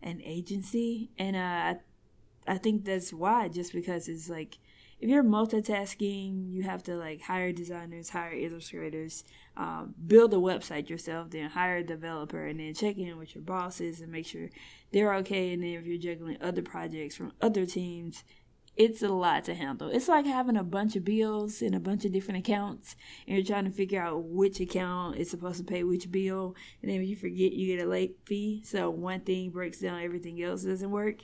[0.02, 1.74] an agency, and uh,
[2.48, 3.46] I think that's why.
[3.46, 4.58] Just because it's like
[5.02, 9.24] if you're multitasking, you have to like hire designers, hire illustrators,
[9.56, 13.42] um, build a website yourself, then hire a developer, and then check in with your
[13.42, 14.48] bosses and make sure
[14.92, 15.52] they're okay.
[15.52, 18.22] And then if you're juggling other projects from other teams,
[18.76, 19.88] it's a lot to handle.
[19.88, 22.94] It's like having a bunch of bills in a bunch of different accounts,
[23.26, 26.54] and you're trying to figure out which account is supposed to pay which bill.
[26.80, 28.62] And then if you forget, you get a late fee.
[28.64, 31.16] So one thing breaks down, everything else doesn't work.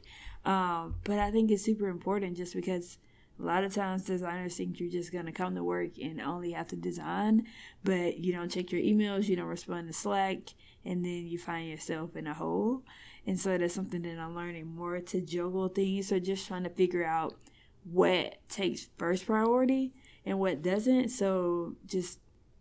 [0.44, 2.98] Um, but I think it's super important just because
[3.40, 6.68] a lot of times designers think you're just gonna come to work and only have
[6.68, 7.46] to design,
[7.84, 10.38] but you don't check your emails, you don't respond to Slack,
[10.84, 12.82] and then you find yourself in a hole.
[13.26, 16.08] And so that's something that I'm learning more to juggle things.
[16.08, 17.36] So just trying to figure out
[17.84, 19.92] what takes first priority
[20.24, 21.10] and what doesn't.
[21.10, 22.20] So just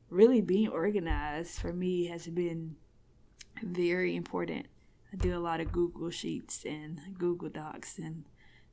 [0.09, 2.75] really being organized for me has been
[3.63, 4.67] very important.
[5.11, 8.25] I do a lot of Google Sheets and Google Docs and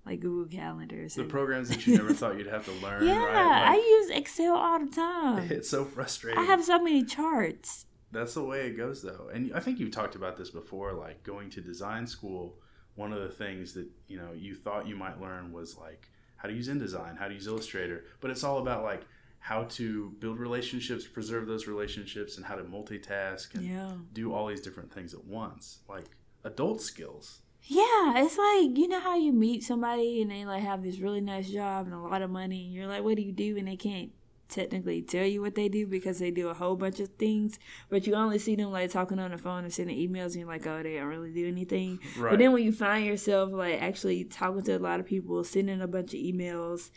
[0.07, 1.15] like Google Calendars.
[1.15, 3.07] The programs that you never thought you'd have to learn.
[3.07, 3.69] yeah, right?
[3.71, 5.49] I use Excel all the time.
[5.51, 6.39] It's so frustrating.
[6.41, 7.87] I have so many charts.
[8.13, 9.29] That's the way it goes, though.
[9.33, 10.93] And I think you've talked about this before.
[10.93, 12.59] Like going to design school,
[12.95, 16.49] one of the things that you know you thought you might learn was like how
[16.49, 19.03] to use InDesign, how to use Illustrator, but it's all about like
[19.41, 23.93] how to build relationships, preserve those relationships, and how to multitask and Yeah.
[24.13, 26.05] do all these different things at once, like
[26.45, 27.41] adult skills.
[27.67, 31.23] Yeah, it's like you know how you meet somebody and they like have this really
[31.23, 33.67] nice job and a lot of money, and you're like, "What do you do?" and
[33.67, 34.11] they can't
[34.49, 38.07] technically tell you what they do because they do a whole bunch of things, but
[38.07, 40.67] you only see them like talking on the phone or sending emails, and you're like,
[40.67, 42.31] "Oh, they don't really do anything." Right.
[42.31, 45.81] But then when you find yourself like actually talking to a lot of people, sending
[45.81, 46.91] a bunch of emails,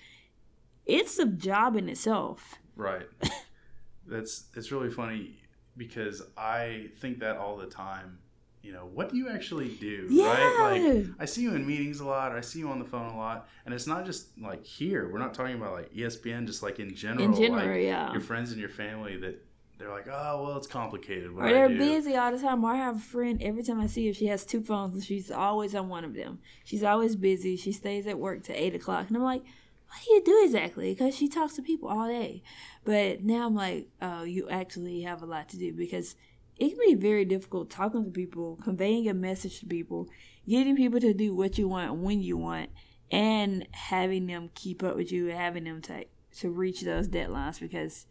[0.86, 2.56] it's a job in itself.
[2.76, 3.08] Right.
[4.06, 5.38] That's it's really funny
[5.78, 8.20] because I think that all the time.
[8.64, 10.08] You know, what do you actually do?
[10.10, 10.82] Right?
[10.84, 13.14] Like I see you in meetings a lot, or I see you on the phone
[13.14, 15.10] a lot, and it's not just like here.
[15.12, 17.24] We're not talking about like ESPN, just like in general.
[17.24, 18.12] In general, like, yeah.
[18.12, 19.42] Your friends and your family that
[19.78, 21.34] they're like, oh well, it's complicated.
[21.34, 21.78] What Or they're do.
[21.78, 22.64] busy all the time.
[22.64, 25.04] Or I have a friend, every time I see her, she has two phones and
[25.04, 26.40] she's always on one of them.
[26.66, 27.56] She's always busy.
[27.58, 29.08] She stays at work to 8 o'clock.
[29.08, 29.44] And I'm like,
[29.88, 30.94] what do you do exactly?
[30.94, 32.42] Because she talks to people all day.
[32.84, 36.16] But now I'm like, oh, you actually have a lot to do because
[36.60, 40.08] it can be very difficult talking to people, conveying a message to people,
[40.48, 42.70] getting people to do what you want when you want,
[43.12, 46.06] and having them keep up with you and having them to,
[46.38, 48.06] to reach those deadlines because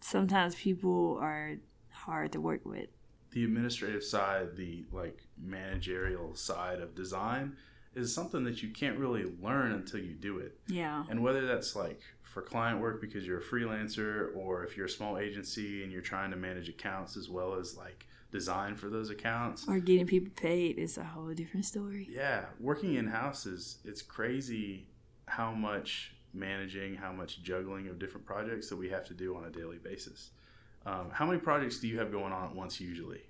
[0.00, 1.56] sometimes people are
[1.90, 2.88] hard to work with.
[3.32, 7.56] the administrative side, the like managerial side of design
[7.94, 10.58] is something that you can't really learn until you do it.
[10.68, 11.04] Yeah.
[11.08, 14.90] And whether that's like for client work because you're a freelancer or if you're a
[14.90, 19.10] small agency and you're trying to manage accounts as well as like design for those
[19.10, 19.66] accounts.
[19.66, 22.08] Or getting people paid is a whole different story.
[22.08, 24.86] Yeah, working in house is it's crazy
[25.26, 29.44] how much managing, how much juggling of different projects that we have to do on
[29.46, 30.30] a daily basis.
[30.86, 33.22] Um, how many projects do you have going on at once usually?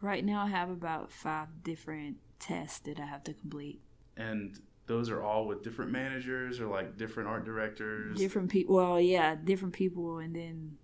[0.00, 3.80] Right now, I have about five different tests that I have to complete.
[4.16, 8.76] And those are all with different managers or like different art directors, Different people.
[8.76, 10.76] Well, yeah, different people, and then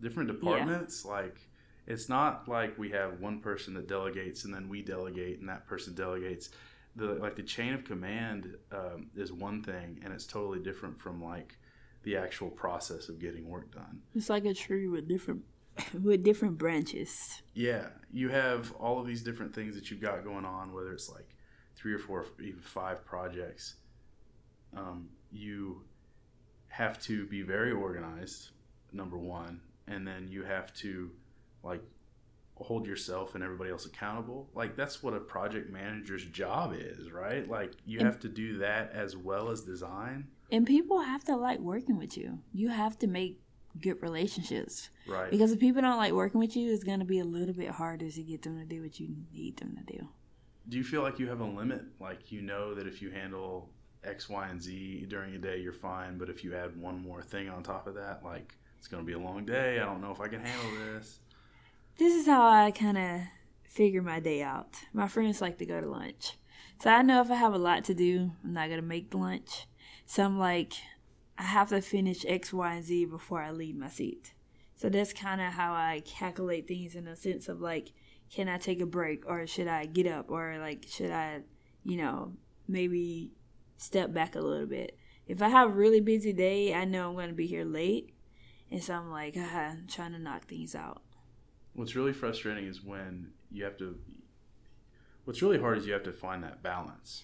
[0.00, 1.04] different departments.
[1.04, 1.36] Like
[1.86, 5.66] it's not like we have one person that delegates and then we delegate and that
[5.66, 6.50] person delegates.
[6.96, 11.22] The like the chain of command um, is one thing, and it's totally different from
[11.22, 11.56] like
[12.02, 14.00] the actual process of getting work done.
[14.14, 15.42] it's like a tree with different
[16.02, 17.42] with different branches.
[17.54, 21.08] Yeah, you have all of these different things that you've got going on, whether it's
[21.10, 21.28] like
[21.78, 23.76] three or four, even five projects.
[24.76, 25.82] Um, you
[26.68, 28.50] have to be very organized,
[28.92, 31.10] number one, and then you have to
[31.62, 31.82] like
[32.56, 34.48] hold yourself and everybody else accountable.
[34.54, 37.48] Like that's what a project manager's job is, right?
[37.48, 40.26] Like you have to do that as well as design.
[40.50, 42.40] And people have to like working with you.
[42.52, 43.40] You have to make
[43.80, 44.90] good relationships.
[45.06, 45.30] Right.
[45.30, 47.70] Because if people don't like working with you, it's going to be a little bit
[47.70, 50.08] harder to get them to do what you need them to do.
[50.68, 51.82] Do you feel like you have a limit?
[52.00, 53.70] Like you know that if you handle
[54.04, 56.18] X, Y, and Z during a day, you're fine.
[56.18, 59.06] But if you add one more thing on top of that, like it's going to
[59.06, 59.80] be a long day.
[59.80, 61.20] I don't know if I can handle this.
[61.96, 63.20] This is how I kind of
[63.64, 64.76] figure my day out.
[64.92, 66.34] My friends like to go to lunch.
[66.80, 69.12] So I know if I have a lot to do, I'm not going to make
[69.12, 69.66] lunch.
[70.06, 70.74] So I'm like,
[71.36, 74.32] I have to finish X, Y, and Z before I leave my seat.
[74.76, 77.92] So that's kind of how I calculate things in a sense of like,
[78.34, 81.40] can I take a break or should I get up or like, should I,
[81.84, 82.32] you know,
[82.66, 83.32] maybe
[83.76, 84.96] step back a little bit.
[85.26, 88.14] If I have a really busy day, I know I'm going to be here late.
[88.70, 91.02] And so I'm like, ah, I'm trying to knock things out.
[91.74, 93.98] What's really frustrating is when you have to.
[95.24, 97.22] What's really hard is you have to find that balance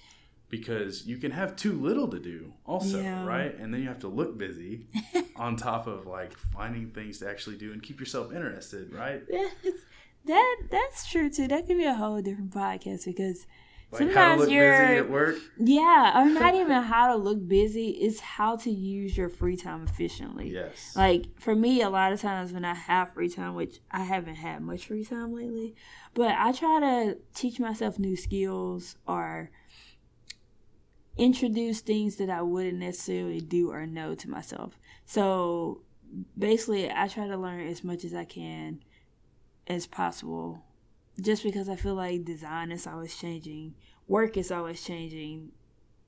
[0.50, 3.24] because you can have too little to do also Yeah.
[3.24, 4.86] right and then you have to look busy
[5.36, 9.80] on top of like finding things to actually do and keep yourself interested right That's,
[10.26, 11.48] that that's true too.
[11.48, 13.46] That could be a whole different podcast because
[13.90, 17.46] like how to sometimes look you're at work yeah, or not even how to look
[17.46, 17.90] busy.
[17.90, 20.50] It's how to use your free time efficiently.
[20.50, 24.04] yes Like for me, a lot of times when I have free time, which I
[24.04, 25.74] haven't had much free time lately,
[26.14, 29.50] but I try to teach myself new skills or
[31.16, 34.78] introduce things that I wouldn't necessarily do or know to myself.
[35.06, 35.82] So
[36.36, 38.80] basically, I try to learn as much as I can
[39.66, 40.62] as possible
[41.20, 43.74] just because I feel like design is always changing,
[44.08, 45.52] work is always changing,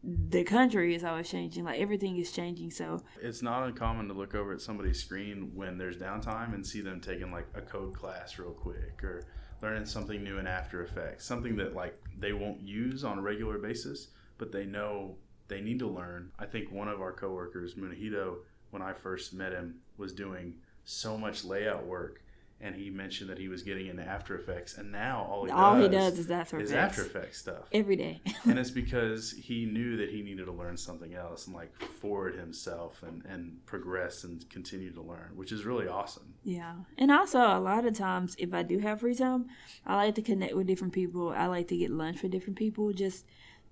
[0.02, 2.70] the country is always changing, like everything is changing.
[2.70, 6.80] So it's not uncommon to look over at somebody's screen when there's downtime and see
[6.80, 9.26] them taking like a code class real quick or
[9.62, 13.58] learning something new in After Effects, something that like they won't use on a regular
[13.58, 15.16] basis, but they know
[15.48, 16.30] they need to learn.
[16.38, 18.38] I think one of our coworkers, Munahito,
[18.70, 22.20] when I first met him, was doing so much layout work.
[22.58, 25.74] And he mentioned that he was getting into After Effects, and now all he all
[25.74, 28.22] does, he does is After is After Effects stuff every day.
[28.44, 32.34] and it's because he knew that he needed to learn something else and like forward
[32.34, 36.74] himself and and progress and continue to learn which is really awesome Yeah.
[36.96, 39.46] And also, a lot of times, if I do have free time,
[39.84, 41.30] I like to connect with different people.
[41.30, 42.92] I like to get lunch with different people.
[42.92, 43.26] Just,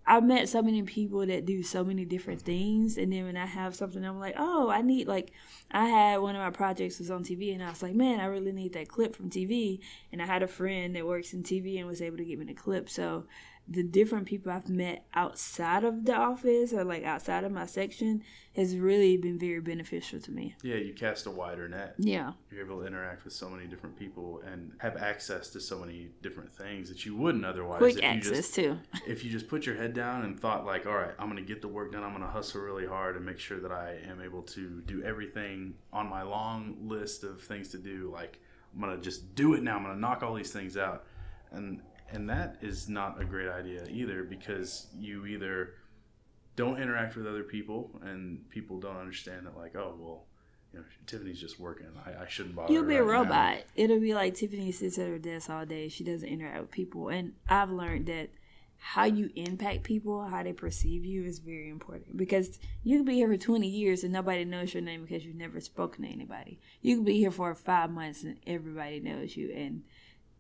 [0.07, 2.99] I've met so many people that do so many different things.
[2.99, 5.33] And then when I have something, I'm like, oh, I need, like,
[5.71, 8.27] I had one of my projects was on TV, and I was like, man, I
[8.27, 9.81] really need that clip from TV.
[10.13, 12.45] And I had a friend that works in TV and was able to give me
[12.45, 12.91] the clip.
[12.91, 13.25] So,
[13.67, 18.23] the different people I've met outside of the office or like outside of my section
[18.55, 20.55] has really been very beneficial to me.
[20.63, 22.33] yeah you cast a wider net Yeah.
[22.51, 26.11] you're able to interact with so many different people and have access to so many
[26.23, 28.79] different things that you wouldn't otherwise Quick if you access, just too.
[29.09, 31.49] if you just put your head down and thought like all right i'm going to
[31.53, 33.97] get the work done i'm going to hustle really hard and make sure that i
[34.07, 38.39] am able to do everything on my long list of things to do like
[38.75, 41.05] i'm going to just do it now i'm going to knock all these things out
[41.51, 41.81] and
[42.13, 45.75] and that is not a great idea either because you either
[46.57, 50.25] don't interact with other people and people don't understand that like oh well
[50.73, 53.63] you know tiffany's just working i, I shouldn't bother You'll be a right now." robot.
[53.77, 55.89] It'll be like Tiffany sits at her desk all day.
[55.89, 57.09] She doesn't interact with people.
[57.09, 58.31] And I've learned that
[58.77, 62.17] how you impact people, how they perceive you, is very important.
[62.17, 65.37] Because you can be here for 20 years and nobody knows your name because you've
[65.37, 66.61] never spoken to anybody.
[66.83, 69.51] You can be here for five months and everybody knows you.
[69.53, 69.85] And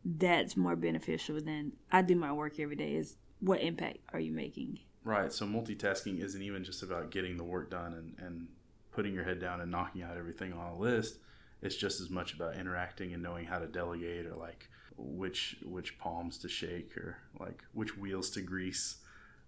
[0.05, 2.95] that's more beneficial than I do my work every day.
[2.95, 4.81] Is what impact are you making?
[5.05, 5.33] Right.
[5.33, 8.49] So multitasking isn't even just about getting the work done and, and
[8.93, 11.19] putting your head down and knocking out everything on a list.
[11.63, 15.99] It's just as much about interacting and knowing how to delegate or like which which
[15.99, 18.97] palms to shake or like which wheels to grease.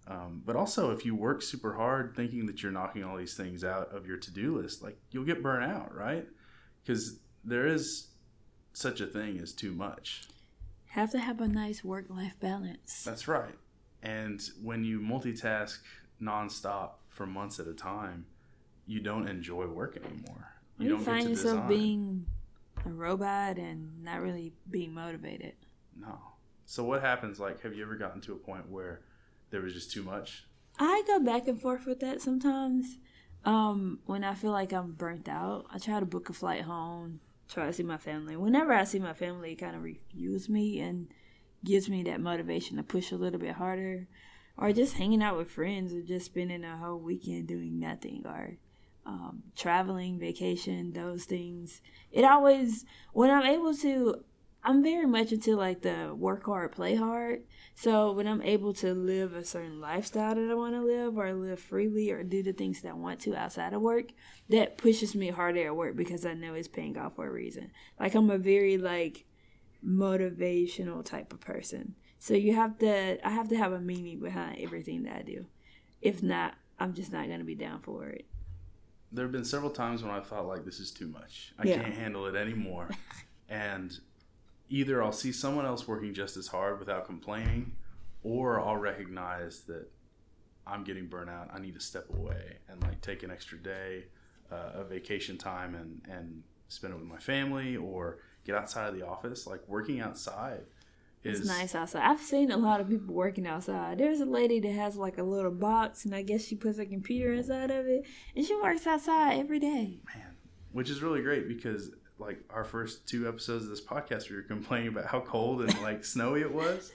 [0.07, 3.63] Um, but also, if you work super hard thinking that you're knocking all these things
[3.63, 6.25] out of your to do list, like you'll get burnt out, right?
[6.83, 8.07] Because there is
[8.73, 10.23] such a thing as too much.
[10.89, 13.03] Have to have a nice work life balance.
[13.03, 13.55] That's right.
[14.01, 15.79] And when you multitask
[16.21, 18.25] nonstop for months at a time,
[18.85, 20.53] you don't enjoy work anymore.
[20.79, 21.67] You, don't find yourself design.
[21.67, 22.25] being
[22.85, 25.53] a robot and not really being motivated.
[25.99, 26.19] no.
[26.69, 27.39] So what happens?
[27.39, 28.99] Like, have you ever gotten to a point where
[29.51, 30.45] there was just too much?
[30.77, 32.97] I go back and forth with that sometimes.
[33.45, 37.21] Um, when I feel like I'm burnt out, I try to book a flight home,
[37.49, 38.35] try to see my family.
[38.35, 41.07] Whenever I see my family, it kind of refuels me and
[41.63, 44.07] gives me that motivation to push a little bit harder.
[44.57, 48.57] Or just hanging out with friends or just spending a whole weekend doing nothing or
[49.05, 51.81] um, traveling, vacation, those things.
[52.11, 52.83] It always,
[53.13, 54.23] when I'm able to
[54.63, 57.43] I'm very much into like the work hard, play hard.
[57.75, 61.31] So when I'm able to live a certain lifestyle that I want to live, or
[61.33, 64.07] live freely, or do the things that I want to outside of work,
[64.49, 67.71] that pushes me harder at work because I know it's paying off for a reason.
[67.99, 69.25] Like I'm a very like
[69.85, 71.95] motivational type of person.
[72.19, 75.45] So you have to, I have to have a meaning behind everything that I do.
[76.01, 78.25] If not, I'm just not going to be down for it.
[79.11, 81.53] There have been several times when I thought like this is too much.
[81.57, 81.81] I Yeah.
[81.81, 82.89] can't handle it anymore.
[83.49, 83.97] and
[84.69, 87.73] either I'll see someone else working just as hard without complaining,
[88.23, 89.87] or I'll recognize that
[90.65, 91.49] I'm getting burnt out.
[91.53, 94.05] I need to step away and like take an extra day
[94.51, 98.95] uh, of vacation time and and spend it with my family or get outside of
[98.95, 99.47] the office.
[99.47, 100.61] Like working outside
[101.23, 102.03] is It's nice outside.
[102.03, 103.97] I've seen a lot of people working outside.
[103.97, 106.85] There's a lady that has like a little box, and I guess she puts a
[106.85, 108.05] computer inside of it,
[108.35, 109.99] and she works outside every day.
[110.13, 110.35] man,
[110.71, 114.41] which is really great because like our first two episodes of this podcast, we were
[114.41, 116.91] complaining about how cold and like snowy it was,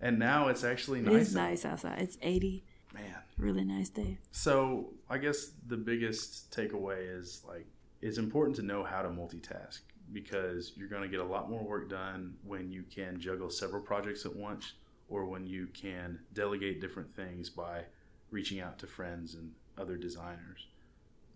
[0.00, 1.26] and now it's actually nice.
[1.26, 2.00] It's nice outside.
[2.00, 2.64] It's 80.
[2.94, 3.14] man.
[3.36, 4.18] Really nice day.
[4.32, 7.66] So I guess the biggest takeaway is like
[8.02, 9.80] it's important to know how to multitask
[10.12, 13.82] because you're going to get a lot more work done when you can juggle several
[13.82, 14.72] projects at once
[15.08, 17.82] or when you can delegate different things by
[18.30, 20.66] reaching out to friends and other designers.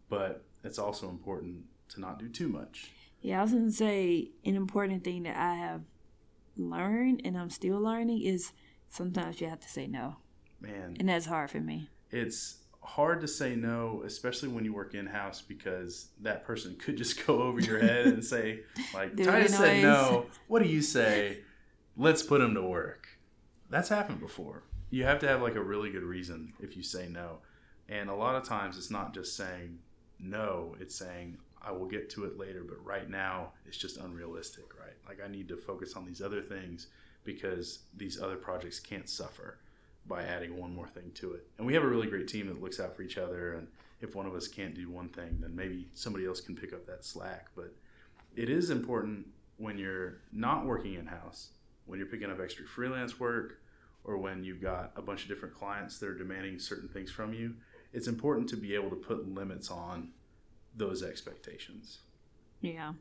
[0.09, 2.91] But it's also important to not do too much.
[3.25, 5.81] Yeah, I was gonna say an important thing that I have
[6.59, 8.53] learned and I'm still learning is
[8.91, 10.17] sometimes you have to say no,
[10.61, 11.89] Man, and that's hard for me.
[12.11, 16.99] it's hard to say no, especially when you work in house, because that person could
[16.99, 18.61] just go over your head and say,
[18.93, 20.27] like, Titus said no.
[20.49, 21.39] What do you say?
[21.97, 23.07] Let's put him to work.
[23.71, 24.65] That's happened before.
[24.91, 27.39] You have to have like a really good reason if you say no.
[27.89, 29.79] And a lot of times it's not just saying
[30.21, 34.65] no, it's saying, I will get to it later, but right now it's just unrealistic,
[34.79, 34.95] right?
[35.09, 36.89] Like, I need to focus on these other things
[37.25, 39.59] because these other projects can't suffer
[40.07, 41.47] by adding one more thing to it.
[41.59, 43.55] And we have a really great team that looks out for each other.
[43.55, 43.67] And
[44.01, 46.87] if one of us can't do one thing, then maybe somebody else can pick up
[46.87, 47.49] that slack.
[47.57, 47.75] But
[48.37, 51.51] it is important when you're not working in house,
[51.87, 53.61] when you're picking up extra freelance work,
[54.05, 57.33] or when you've got a bunch of different clients that are demanding certain things from
[57.33, 57.55] you.
[57.95, 60.11] It's important to be able to put limits on
[60.77, 61.99] those expectations.
[62.61, 62.95] Yeah,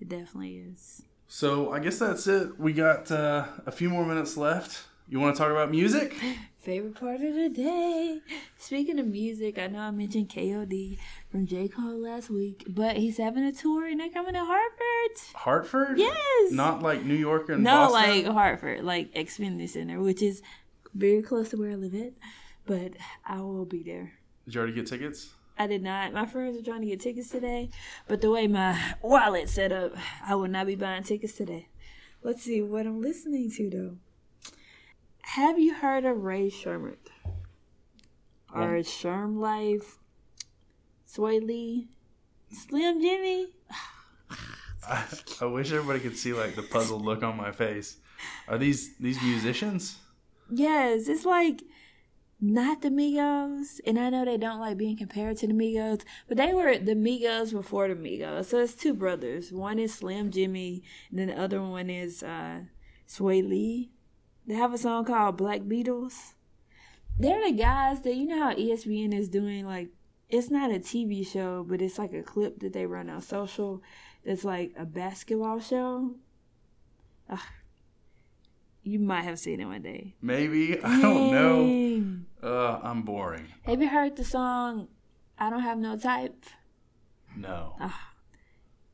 [0.00, 1.02] it definitely is.
[1.28, 2.58] So I guess that's it.
[2.58, 4.84] We got uh, a few more minutes left.
[5.08, 6.14] You want to talk about music?
[6.58, 8.20] Favorite part of the day.
[8.56, 10.96] Speaking of music, I know I mentioned KOD
[11.30, 11.68] from J.
[11.68, 15.34] Cole last week, but he's having a tour and they're coming to Hartford.
[15.34, 15.98] Hartford?
[15.98, 16.52] Yes.
[16.52, 18.24] Not like New York and no, Boston?
[18.24, 20.40] like Hartford, like Xfinity Center, which is
[20.94, 22.14] very close to where I live at.
[22.64, 22.92] But
[23.26, 24.14] I will be there.
[24.46, 25.34] Did you already get tickets?
[25.56, 26.12] I did not.
[26.12, 27.70] My friends are trying to get tickets today,
[28.08, 29.92] but the way my wallet's set up,
[30.26, 31.68] I will not be buying tickets today.
[32.22, 33.96] Let's see what I'm listening to though.
[35.22, 36.96] Have you heard of Ray Sherman?
[38.54, 39.98] Or Sherm Life?
[41.08, 41.88] Swae Lee?
[42.52, 43.46] Slim Jxmmi?
[44.88, 45.04] I,
[45.40, 47.96] I wish everybody could see like the puzzled look on my face.
[48.48, 49.98] Are these these musicians?
[50.50, 51.62] Yes, it's like
[52.44, 56.36] not the Migos, and I know they don't like being compared to the Migos, but
[56.36, 58.46] they were the Migos before the Migos.
[58.46, 59.50] So it's two brothers.
[59.50, 62.60] One is Slim Jxmmi, and then the other one is uh,
[63.08, 63.90] Swae Lee.
[64.46, 66.34] They have a song called Black Beatles.
[67.18, 69.88] They're the guys that you know how ESPN is doing like
[70.28, 73.82] it's not a TV show, but it's like a clip that they run on social.
[74.22, 76.16] It's like a basketball show.
[77.30, 77.38] Ugh.
[78.82, 80.14] You might have seen it one day.
[80.20, 82.16] Maybe I don't know.
[82.44, 83.46] Uh, I'm boring.
[83.62, 84.88] Have you heard the song
[85.38, 86.44] "I Don't Have No Type"?
[87.36, 87.74] No,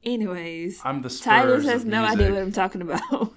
[0.03, 2.21] Anyways, I'm the Spurs has no music.
[2.21, 3.35] idea what I'm talking about.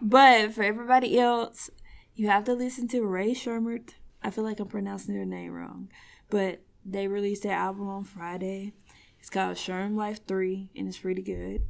[0.00, 1.70] but for everybody else,
[2.14, 3.90] you have to listen to Rae Sremmurd.
[4.22, 5.90] I feel like I'm pronouncing their name wrong,
[6.30, 8.72] but they released their album on Friday.
[9.20, 11.62] It's called Sherm Life Three, and it's pretty good.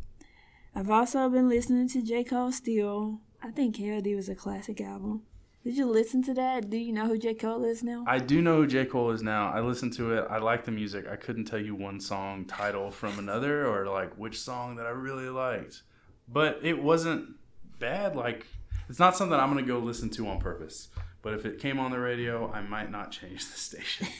[0.74, 3.20] I've also been listening to J Cole Still.
[3.43, 5.22] I think KOD was a classic album.
[5.65, 6.71] Did you listen to that?
[6.71, 8.05] Do you know who J Cole is now?
[8.07, 9.53] I do know who J Cole is now.
[9.53, 10.27] I listened to it.
[10.29, 11.07] I like the music.
[11.09, 14.91] I couldn't tell you one song title from another or like which song that I
[14.91, 15.83] really liked,
[16.29, 17.37] but it wasn't
[17.79, 18.17] bad.
[18.17, 18.47] Like
[18.89, 20.89] it's not something I'm gonna go listen to on purpose.
[21.23, 24.09] But if it came on the radio, I might not change the station.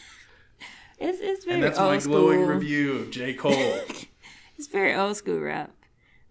[0.99, 2.55] It's it's very And that's my glowing school.
[2.55, 3.53] review of J Cole.
[4.57, 5.73] It's very old school rap.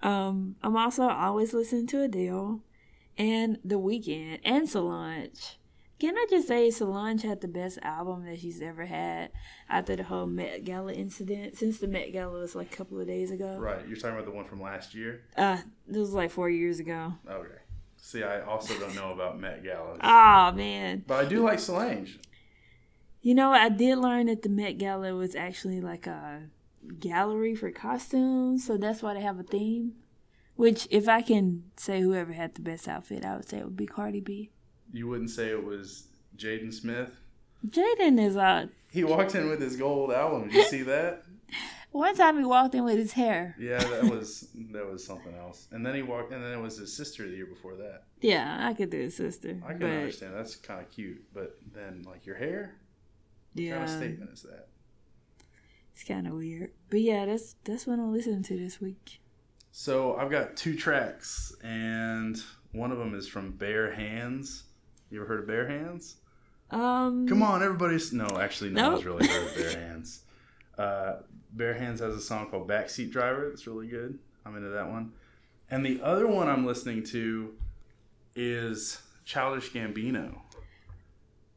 [0.01, 2.61] Um, I'm also always listening to Adele
[3.17, 5.57] and The Weeknd and Solange.
[5.99, 9.29] Can I just say Solange had the best album that she's ever had
[9.69, 11.57] after the whole Met Gala incident?
[11.57, 13.57] Since the Met Gala was like a couple of days ago.
[13.59, 13.87] Right.
[13.87, 15.21] You're talking about the one from last year?
[15.37, 15.57] Uh,
[15.87, 17.13] it was like four years ago.
[17.29, 17.59] Okay.
[17.97, 19.99] See, I also don't know about Met Gala.
[20.03, 21.03] Oh man.
[21.05, 22.17] But I do like Solange.
[23.21, 26.45] You know, I did learn that the Met Gala was actually like a
[26.99, 29.93] gallery for costumes, so that's why they have a theme.
[30.61, 33.75] Which, if I can say whoever had the best outfit, I would say it would
[33.75, 34.51] be Cardi B.
[34.93, 37.09] You wouldn't say it was Jaden Smith?
[37.67, 40.49] Jaden is uh He walked in with his gold album.
[40.49, 41.23] Did you see that?
[41.91, 43.55] one time he walked in with his hair.
[43.59, 45.67] Yeah, that was that was something else.
[45.71, 48.03] And then he walked, and then it was his sister the year before that.
[48.19, 49.59] Yeah, I could do his sister.
[49.65, 50.35] I can but understand.
[50.35, 52.75] That's kind of cute, but then like your hair,
[53.53, 54.67] what yeah, kind of statement is that?
[55.95, 56.69] it's kind of weird.
[56.91, 59.20] But yeah, that's that's what I'm listening to this week.
[59.71, 62.41] So I've got two tracks, and
[62.73, 64.63] one of them is from Bear Hands.
[65.09, 66.15] You ever heard of Bear Hands?
[66.69, 68.27] Um, Come on, everybody's no.
[68.39, 70.21] Actually, no one's really heard of Bear Hands.
[70.77, 71.13] Uh,
[71.53, 73.47] Bear Hands has a song called Backseat Driver.
[73.49, 74.19] That's really good.
[74.45, 75.13] I'm into that one.
[75.69, 77.53] And the other one I'm listening to
[78.35, 80.37] is Childish Gambino.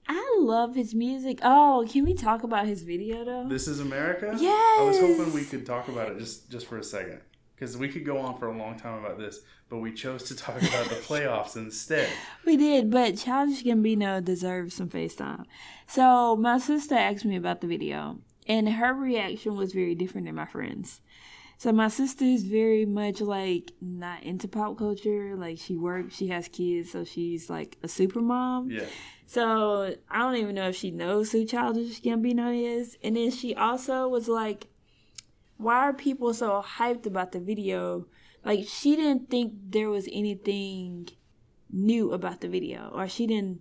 [0.06, 1.40] I love his music.
[1.42, 3.48] Oh, can we talk about his video though?
[3.48, 4.36] This is America.
[4.38, 4.50] Yeah.
[4.50, 7.20] I was hoping we could talk about it just just for a second
[7.54, 10.36] because we could go on for a long time about this, but we chose to
[10.36, 12.08] talk about the playoffs instead.
[12.44, 15.44] We did, but Childish Gambino deserves some FaceTime.
[15.86, 20.34] So my sister asked me about the video, and her reaction was very different than
[20.34, 21.00] my friends.
[21.56, 25.36] So my sister is very much like not into pop culture.
[25.36, 28.70] Like she works, she has kids, so she's like a super mom.
[28.70, 28.84] Yeah,
[29.26, 32.98] So I don't even know if she knows who Childish Gambino is.
[33.02, 34.66] And then she also was like,
[35.56, 38.06] why are people so hyped about the video?
[38.44, 41.08] Like she didn't think there was anything
[41.70, 43.60] new about the video, or she didn't.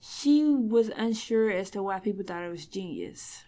[0.00, 3.44] She was unsure as to why people thought it was genius,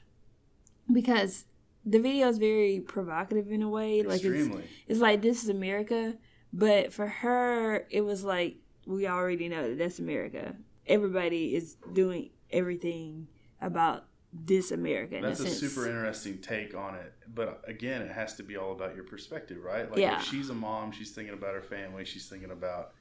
[0.92, 1.44] because
[1.84, 4.02] the video is very provocative in a way.
[4.02, 4.64] Like it's, extremely.
[4.86, 6.14] it's like this is America,
[6.52, 10.56] but for her, it was like we already know that that's America.
[10.86, 13.28] Everybody is doing everything
[13.60, 15.16] about this America.
[15.16, 17.12] In That's a, a super interesting take on it.
[17.34, 19.90] But again, it has to be all about your perspective, right?
[19.90, 20.18] Like Yeah.
[20.18, 22.92] if she's a mom, she's thinking about her family, she's thinking about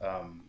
[0.00, 0.42] um,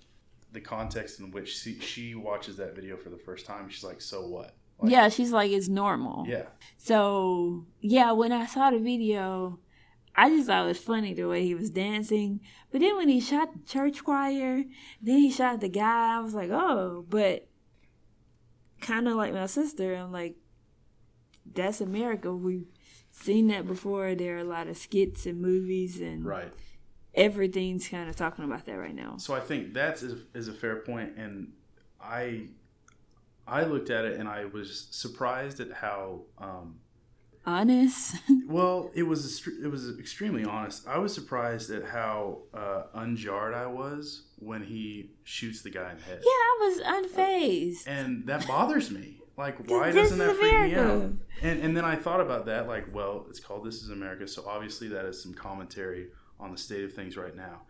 [0.51, 3.69] the context in which she, she watches that video for the first time.
[3.69, 4.55] She's like, so what?
[4.79, 6.25] Like, yeah, she's like it's normal.
[6.27, 6.47] Yeah.
[6.77, 9.59] So yeah, when I saw the video,
[10.15, 12.41] I just thought it was funny the way he was dancing.
[12.71, 14.63] But then when he shot the church choir,
[15.01, 17.47] then he shot the guy, I was like, oh, but
[18.81, 20.35] kind of like my sister, I'm like,
[21.53, 22.33] that's America.
[22.35, 22.67] We've
[23.11, 24.15] seen that before.
[24.15, 26.51] There are a lot of skits and movies, and Right.
[27.13, 29.17] everything's kind of talking about that right now.
[29.17, 31.53] So I think that's is, is a fair point, and
[32.01, 32.47] I
[33.47, 36.79] I looked at it and I was surprised at how um,
[37.45, 38.15] Honest.
[38.47, 40.87] well it was it was extremely honest.
[40.87, 45.97] I was surprised at how uh, unjarred I was when he shoots the guy in
[45.97, 47.87] the head, yeah, I was unfazed.
[47.87, 49.21] and that bothers me.
[49.37, 51.11] Like, why doesn't that freak me out?
[51.41, 54.45] And and then I thought about that, like, well, it's called "This Is America," so
[54.47, 56.07] obviously that is some commentary
[56.39, 57.61] on the state of things right now.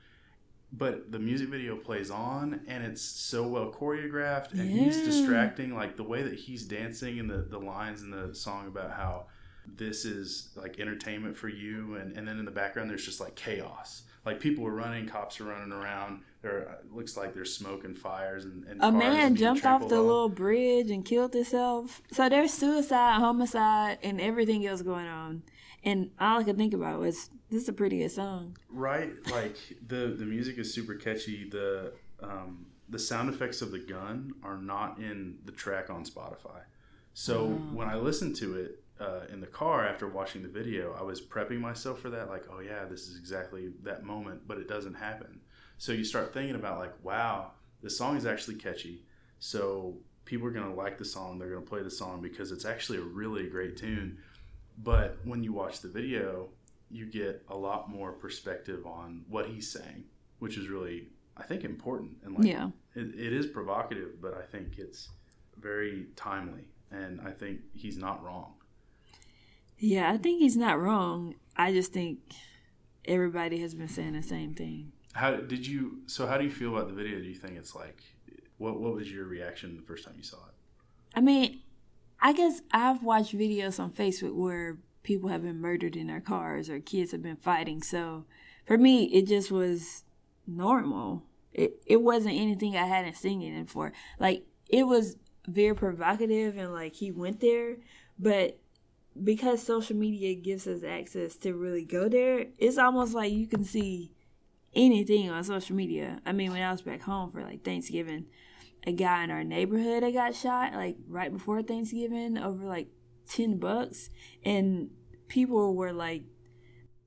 [0.71, 5.73] But the music video plays on, and it's so well choreographed, and he's distracting.
[5.73, 9.25] Like the way that he's dancing, and the the lines in the song about how
[9.65, 13.35] this is like entertainment for you, and and then in the background there's just like
[13.35, 14.03] chaos.
[14.25, 16.21] Like people are running, cops are running around.
[16.45, 19.97] There it looks like there's smoke and fires, and, and A man jumped off the
[19.97, 20.07] on.
[20.07, 22.03] little bridge and killed himself.
[22.11, 25.41] So there's suicide, homicide, and everything else going on.
[25.83, 28.57] And all I could think about was this is a pretty good song.
[28.69, 33.79] right like the the music is super catchy the um the sound effects of the
[33.79, 36.61] gun are not in the track on spotify
[37.13, 37.45] so
[37.77, 41.21] when i listened to it uh, in the car after watching the video i was
[41.21, 44.95] prepping myself for that like oh yeah this is exactly that moment but it doesn't
[44.95, 45.39] happen
[45.77, 47.51] so you start thinking about like wow
[47.81, 49.03] this song is actually catchy
[49.39, 49.95] so
[50.25, 52.65] people are going to like the song they're going to play the song because it's
[52.65, 54.17] actually a really great tune
[54.77, 56.49] but when you watch the video
[56.91, 60.03] you get a lot more perspective on what he's saying,
[60.39, 62.11] which is really, I think, important.
[62.23, 62.69] And like, Yeah.
[62.93, 65.09] it, it is provocative, but I think it's
[65.57, 68.53] very timely, and I think he's not wrong.
[69.79, 71.35] Yeah, I think he's not wrong.
[71.57, 72.19] I just think
[73.03, 74.91] everybody has been saying the same thing.
[75.15, 75.99] How did you?
[76.07, 77.19] So, how do you feel about the video?
[77.19, 78.03] Do you think it's like,
[78.57, 80.53] what What was your reaction the first time you saw it?
[81.15, 81.61] I mean,
[82.19, 86.69] I guess I've watched videos on Facebook where people have been murdered in their cars
[86.69, 87.81] or kids have been fighting.
[87.81, 88.25] So
[88.65, 90.03] for me, it just was
[90.45, 91.23] normal.
[91.53, 93.93] It it wasn't anything I hadn't seen it in for.
[94.19, 95.15] Like it was
[95.47, 97.77] very provocative and like he went there,
[98.19, 98.59] but
[99.23, 103.63] because social media gives us access to really go there, it's almost like you can
[103.63, 104.11] see
[104.75, 106.19] anything on social media.
[106.25, 108.25] I mean, when I was back home for like Thanksgiving,
[108.85, 112.87] a guy in our neighborhood I got shot like right before Thanksgiving over like
[113.29, 114.09] 10 bucks
[114.43, 114.89] and
[115.27, 116.23] people were like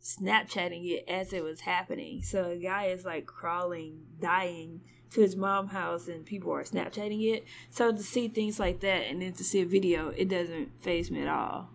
[0.02, 2.22] Snapchatting it as it was happening.
[2.22, 7.34] So a guy is like crawling, dying to his mom's house and people are Snapchatting
[7.34, 7.44] it.
[7.70, 11.10] So to see things like that and then to see a video, it doesn't faze
[11.10, 11.70] me at all.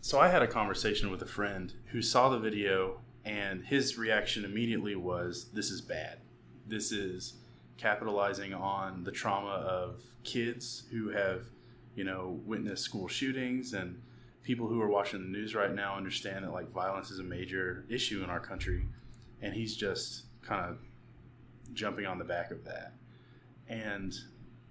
[0.00, 4.44] So I had a conversation with a friend who saw the video and his reaction
[4.44, 6.18] immediately was this is bad.
[6.66, 7.34] This is
[7.76, 11.44] capitalizing on the trauma of kids who have,
[11.94, 14.00] you know, witnessed school shootings and
[14.42, 17.84] people who are watching the news right now understand that like violence is a major
[17.90, 18.86] issue in our country
[19.42, 20.78] and he's just kind of
[21.74, 22.94] jumping on the back of that.
[23.68, 24.14] And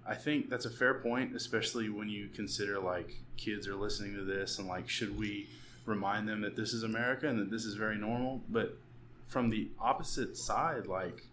[0.04, 4.24] I think that's a fair point, especially when you consider like kids are listening to
[4.24, 5.48] this and like, should we
[5.88, 8.42] remind them that this is America and that this is very normal?
[8.48, 8.78] But
[9.26, 11.26] from the opposite side, like,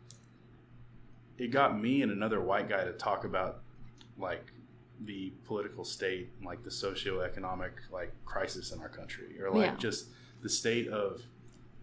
[1.37, 3.61] it got me and another white guy to talk about
[4.17, 4.45] like
[5.01, 9.77] the political state, like the socioeconomic like crisis in our country, or like yeah.
[9.77, 10.07] just
[10.41, 11.21] the state of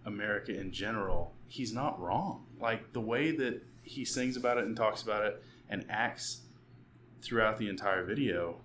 [0.05, 1.33] America in general.
[1.47, 2.45] He's not wrong.
[2.59, 6.41] Like the way that he sings about it and talks about it and acts
[7.21, 8.57] throughout the entire video,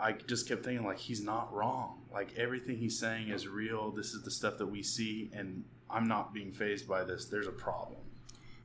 [0.00, 2.02] I just kept thinking like he's not wrong.
[2.12, 3.90] Like everything he's saying is real.
[3.90, 7.26] This is the stuff that we see, and I'm not being fazed by this.
[7.26, 8.00] There's a problem.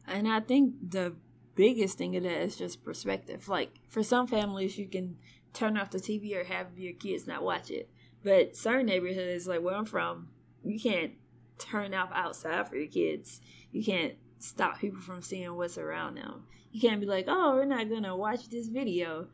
[0.08, 1.16] And I think the
[1.56, 3.48] biggest thing of that is just perspective.
[3.48, 5.18] Like for some families, you can
[5.54, 7.90] turn off the TV or have your kids not watch it.
[8.24, 10.30] But certain neighborhoods, like where I'm from,
[10.64, 11.14] you can't
[11.58, 13.42] turn off outside for your kids.
[13.72, 16.46] You can't stop people from seeing what's around them.
[16.72, 19.28] You can't be like, oh, we're not gonna watch this video.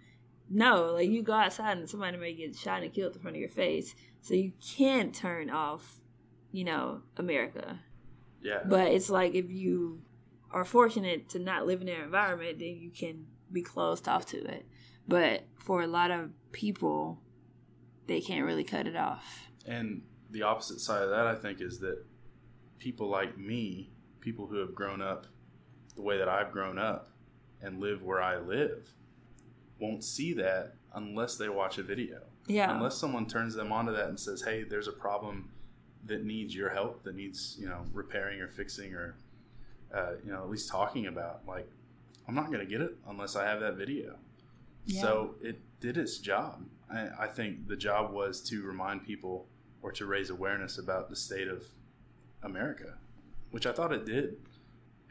[0.53, 3.39] No, like you go outside and somebody may get shot and killed in front of
[3.39, 3.95] your face.
[4.21, 6.01] So you can't turn off,
[6.51, 7.79] you know, America.
[8.41, 8.59] Yeah.
[8.65, 10.01] But it's like if you
[10.51, 14.43] are fortunate to not live in their environment, then you can be closed off to
[14.43, 14.65] it.
[15.07, 17.21] But for a lot of people,
[18.07, 19.47] they can't really cut it off.
[19.65, 22.03] And the opposite side of that, I think, is that
[22.77, 23.91] people like me
[24.21, 25.27] people who have grown up
[25.95, 27.09] the way that I've grown up
[27.61, 28.87] and live where I live
[29.81, 32.21] won't see that unless they watch a video.
[32.47, 32.73] Yeah.
[32.73, 35.49] Unless someone turns them onto that and says, "Hey, there's a problem
[36.05, 39.15] that needs your help, that needs you know repairing or fixing or
[39.93, 41.69] uh, you know at least talking about." Like,
[42.27, 44.15] I'm not going to get it unless I have that video.
[44.85, 45.01] Yeah.
[45.01, 46.63] So it did its job.
[46.91, 49.47] I, I think the job was to remind people
[49.81, 51.65] or to raise awareness about the state of
[52.43, 52.97] America
[53.51, 54.37] which I thought it did.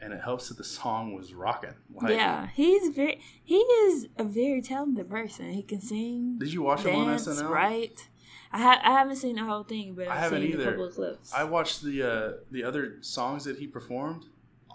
[0.01, 1.75] And it helps that the song was rocking.
[1.93, 5.51] Like, yeah, he's very he is a very talented person.
[5.51, 6.37] He can sing.
[6.39, 7.49] Did you watch dance, him on SNL?
[7.49, 8.07] Right.
[8.53, 10.63] I, ha- I haven't seen the whole thing, but I've I haven't seen either.
[10.63, 11.33] a couple of clips.
[11.33, 14.25] I watched the uh, the other songs that he performed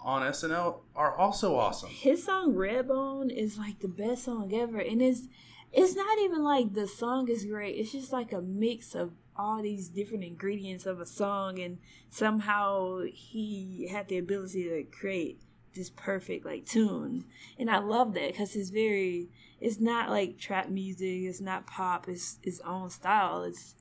[0.03, 1.89] on SNL are also awesome.
[1.89, 5.27] His song Redbone is like the best song ever, and it's
[5.73, 7.75] it's not even like the song is great.
[7.75, 11.77] It's just like a mix of all these different ingredients of a song and
[12.09, 15.41] somehow he had the ability to create
[15.75, 17.25] this perfect like tune.
[17.59, 19.29] And i love that because it's very
[19.59, 23.43] it's not like trap music it's not pop it's its own style.
[23.43, 23.75] It's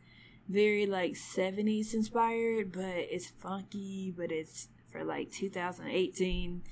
[0.48, 6.62] very like 70s inspired but it's funky but it's for like 2018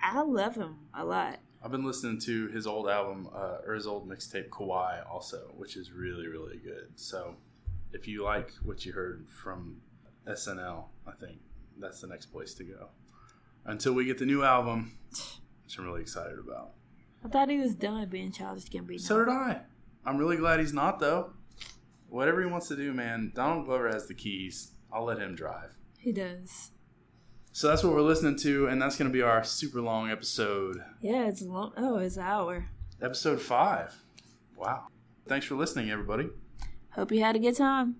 [0.00, 1.38] i love him a lot.
[1.64, 5.76] I've been listening to his old album uh, or his old mixtape Kauai also, which
[5.76, 6.88] is really really good.
[6.96, 7.36] So
[7.92, 9.80] if you like what you heard from
[10.26, 11.38] SNL, I think
[11.78, 12.88] that's the next place to go.
[13.64, 14.98] Until we get the new album,
[15.64, 16.72] which I'm really excited about.
[17.24, 19.00] I thought he was done being Childish Gambino.
[19.00, 19.60] So did I.
[20.04, 21.32] I'm really glad he's not though.
[22.08, 23.32] Whatever he wants to do, man.
[23.34, 24.72] Donald Glover has the keys.
[24.92, 25.76] I'll let him drive.
[25.98, 26.72] He does.
[27.52, 30.82] So that's what we're listening to, and that's going to be our super long episode.
[31.00, 31.72] Yeah, it's long.
[31.76, 32.70] Oh, it's an hour.
[33.00, 33.94] Episode five.
[34.56, 34.86] Wow.
[35.26, 36.28] Thanks for listening, everybody.
[36.94, 37.96] Hope you had a good time.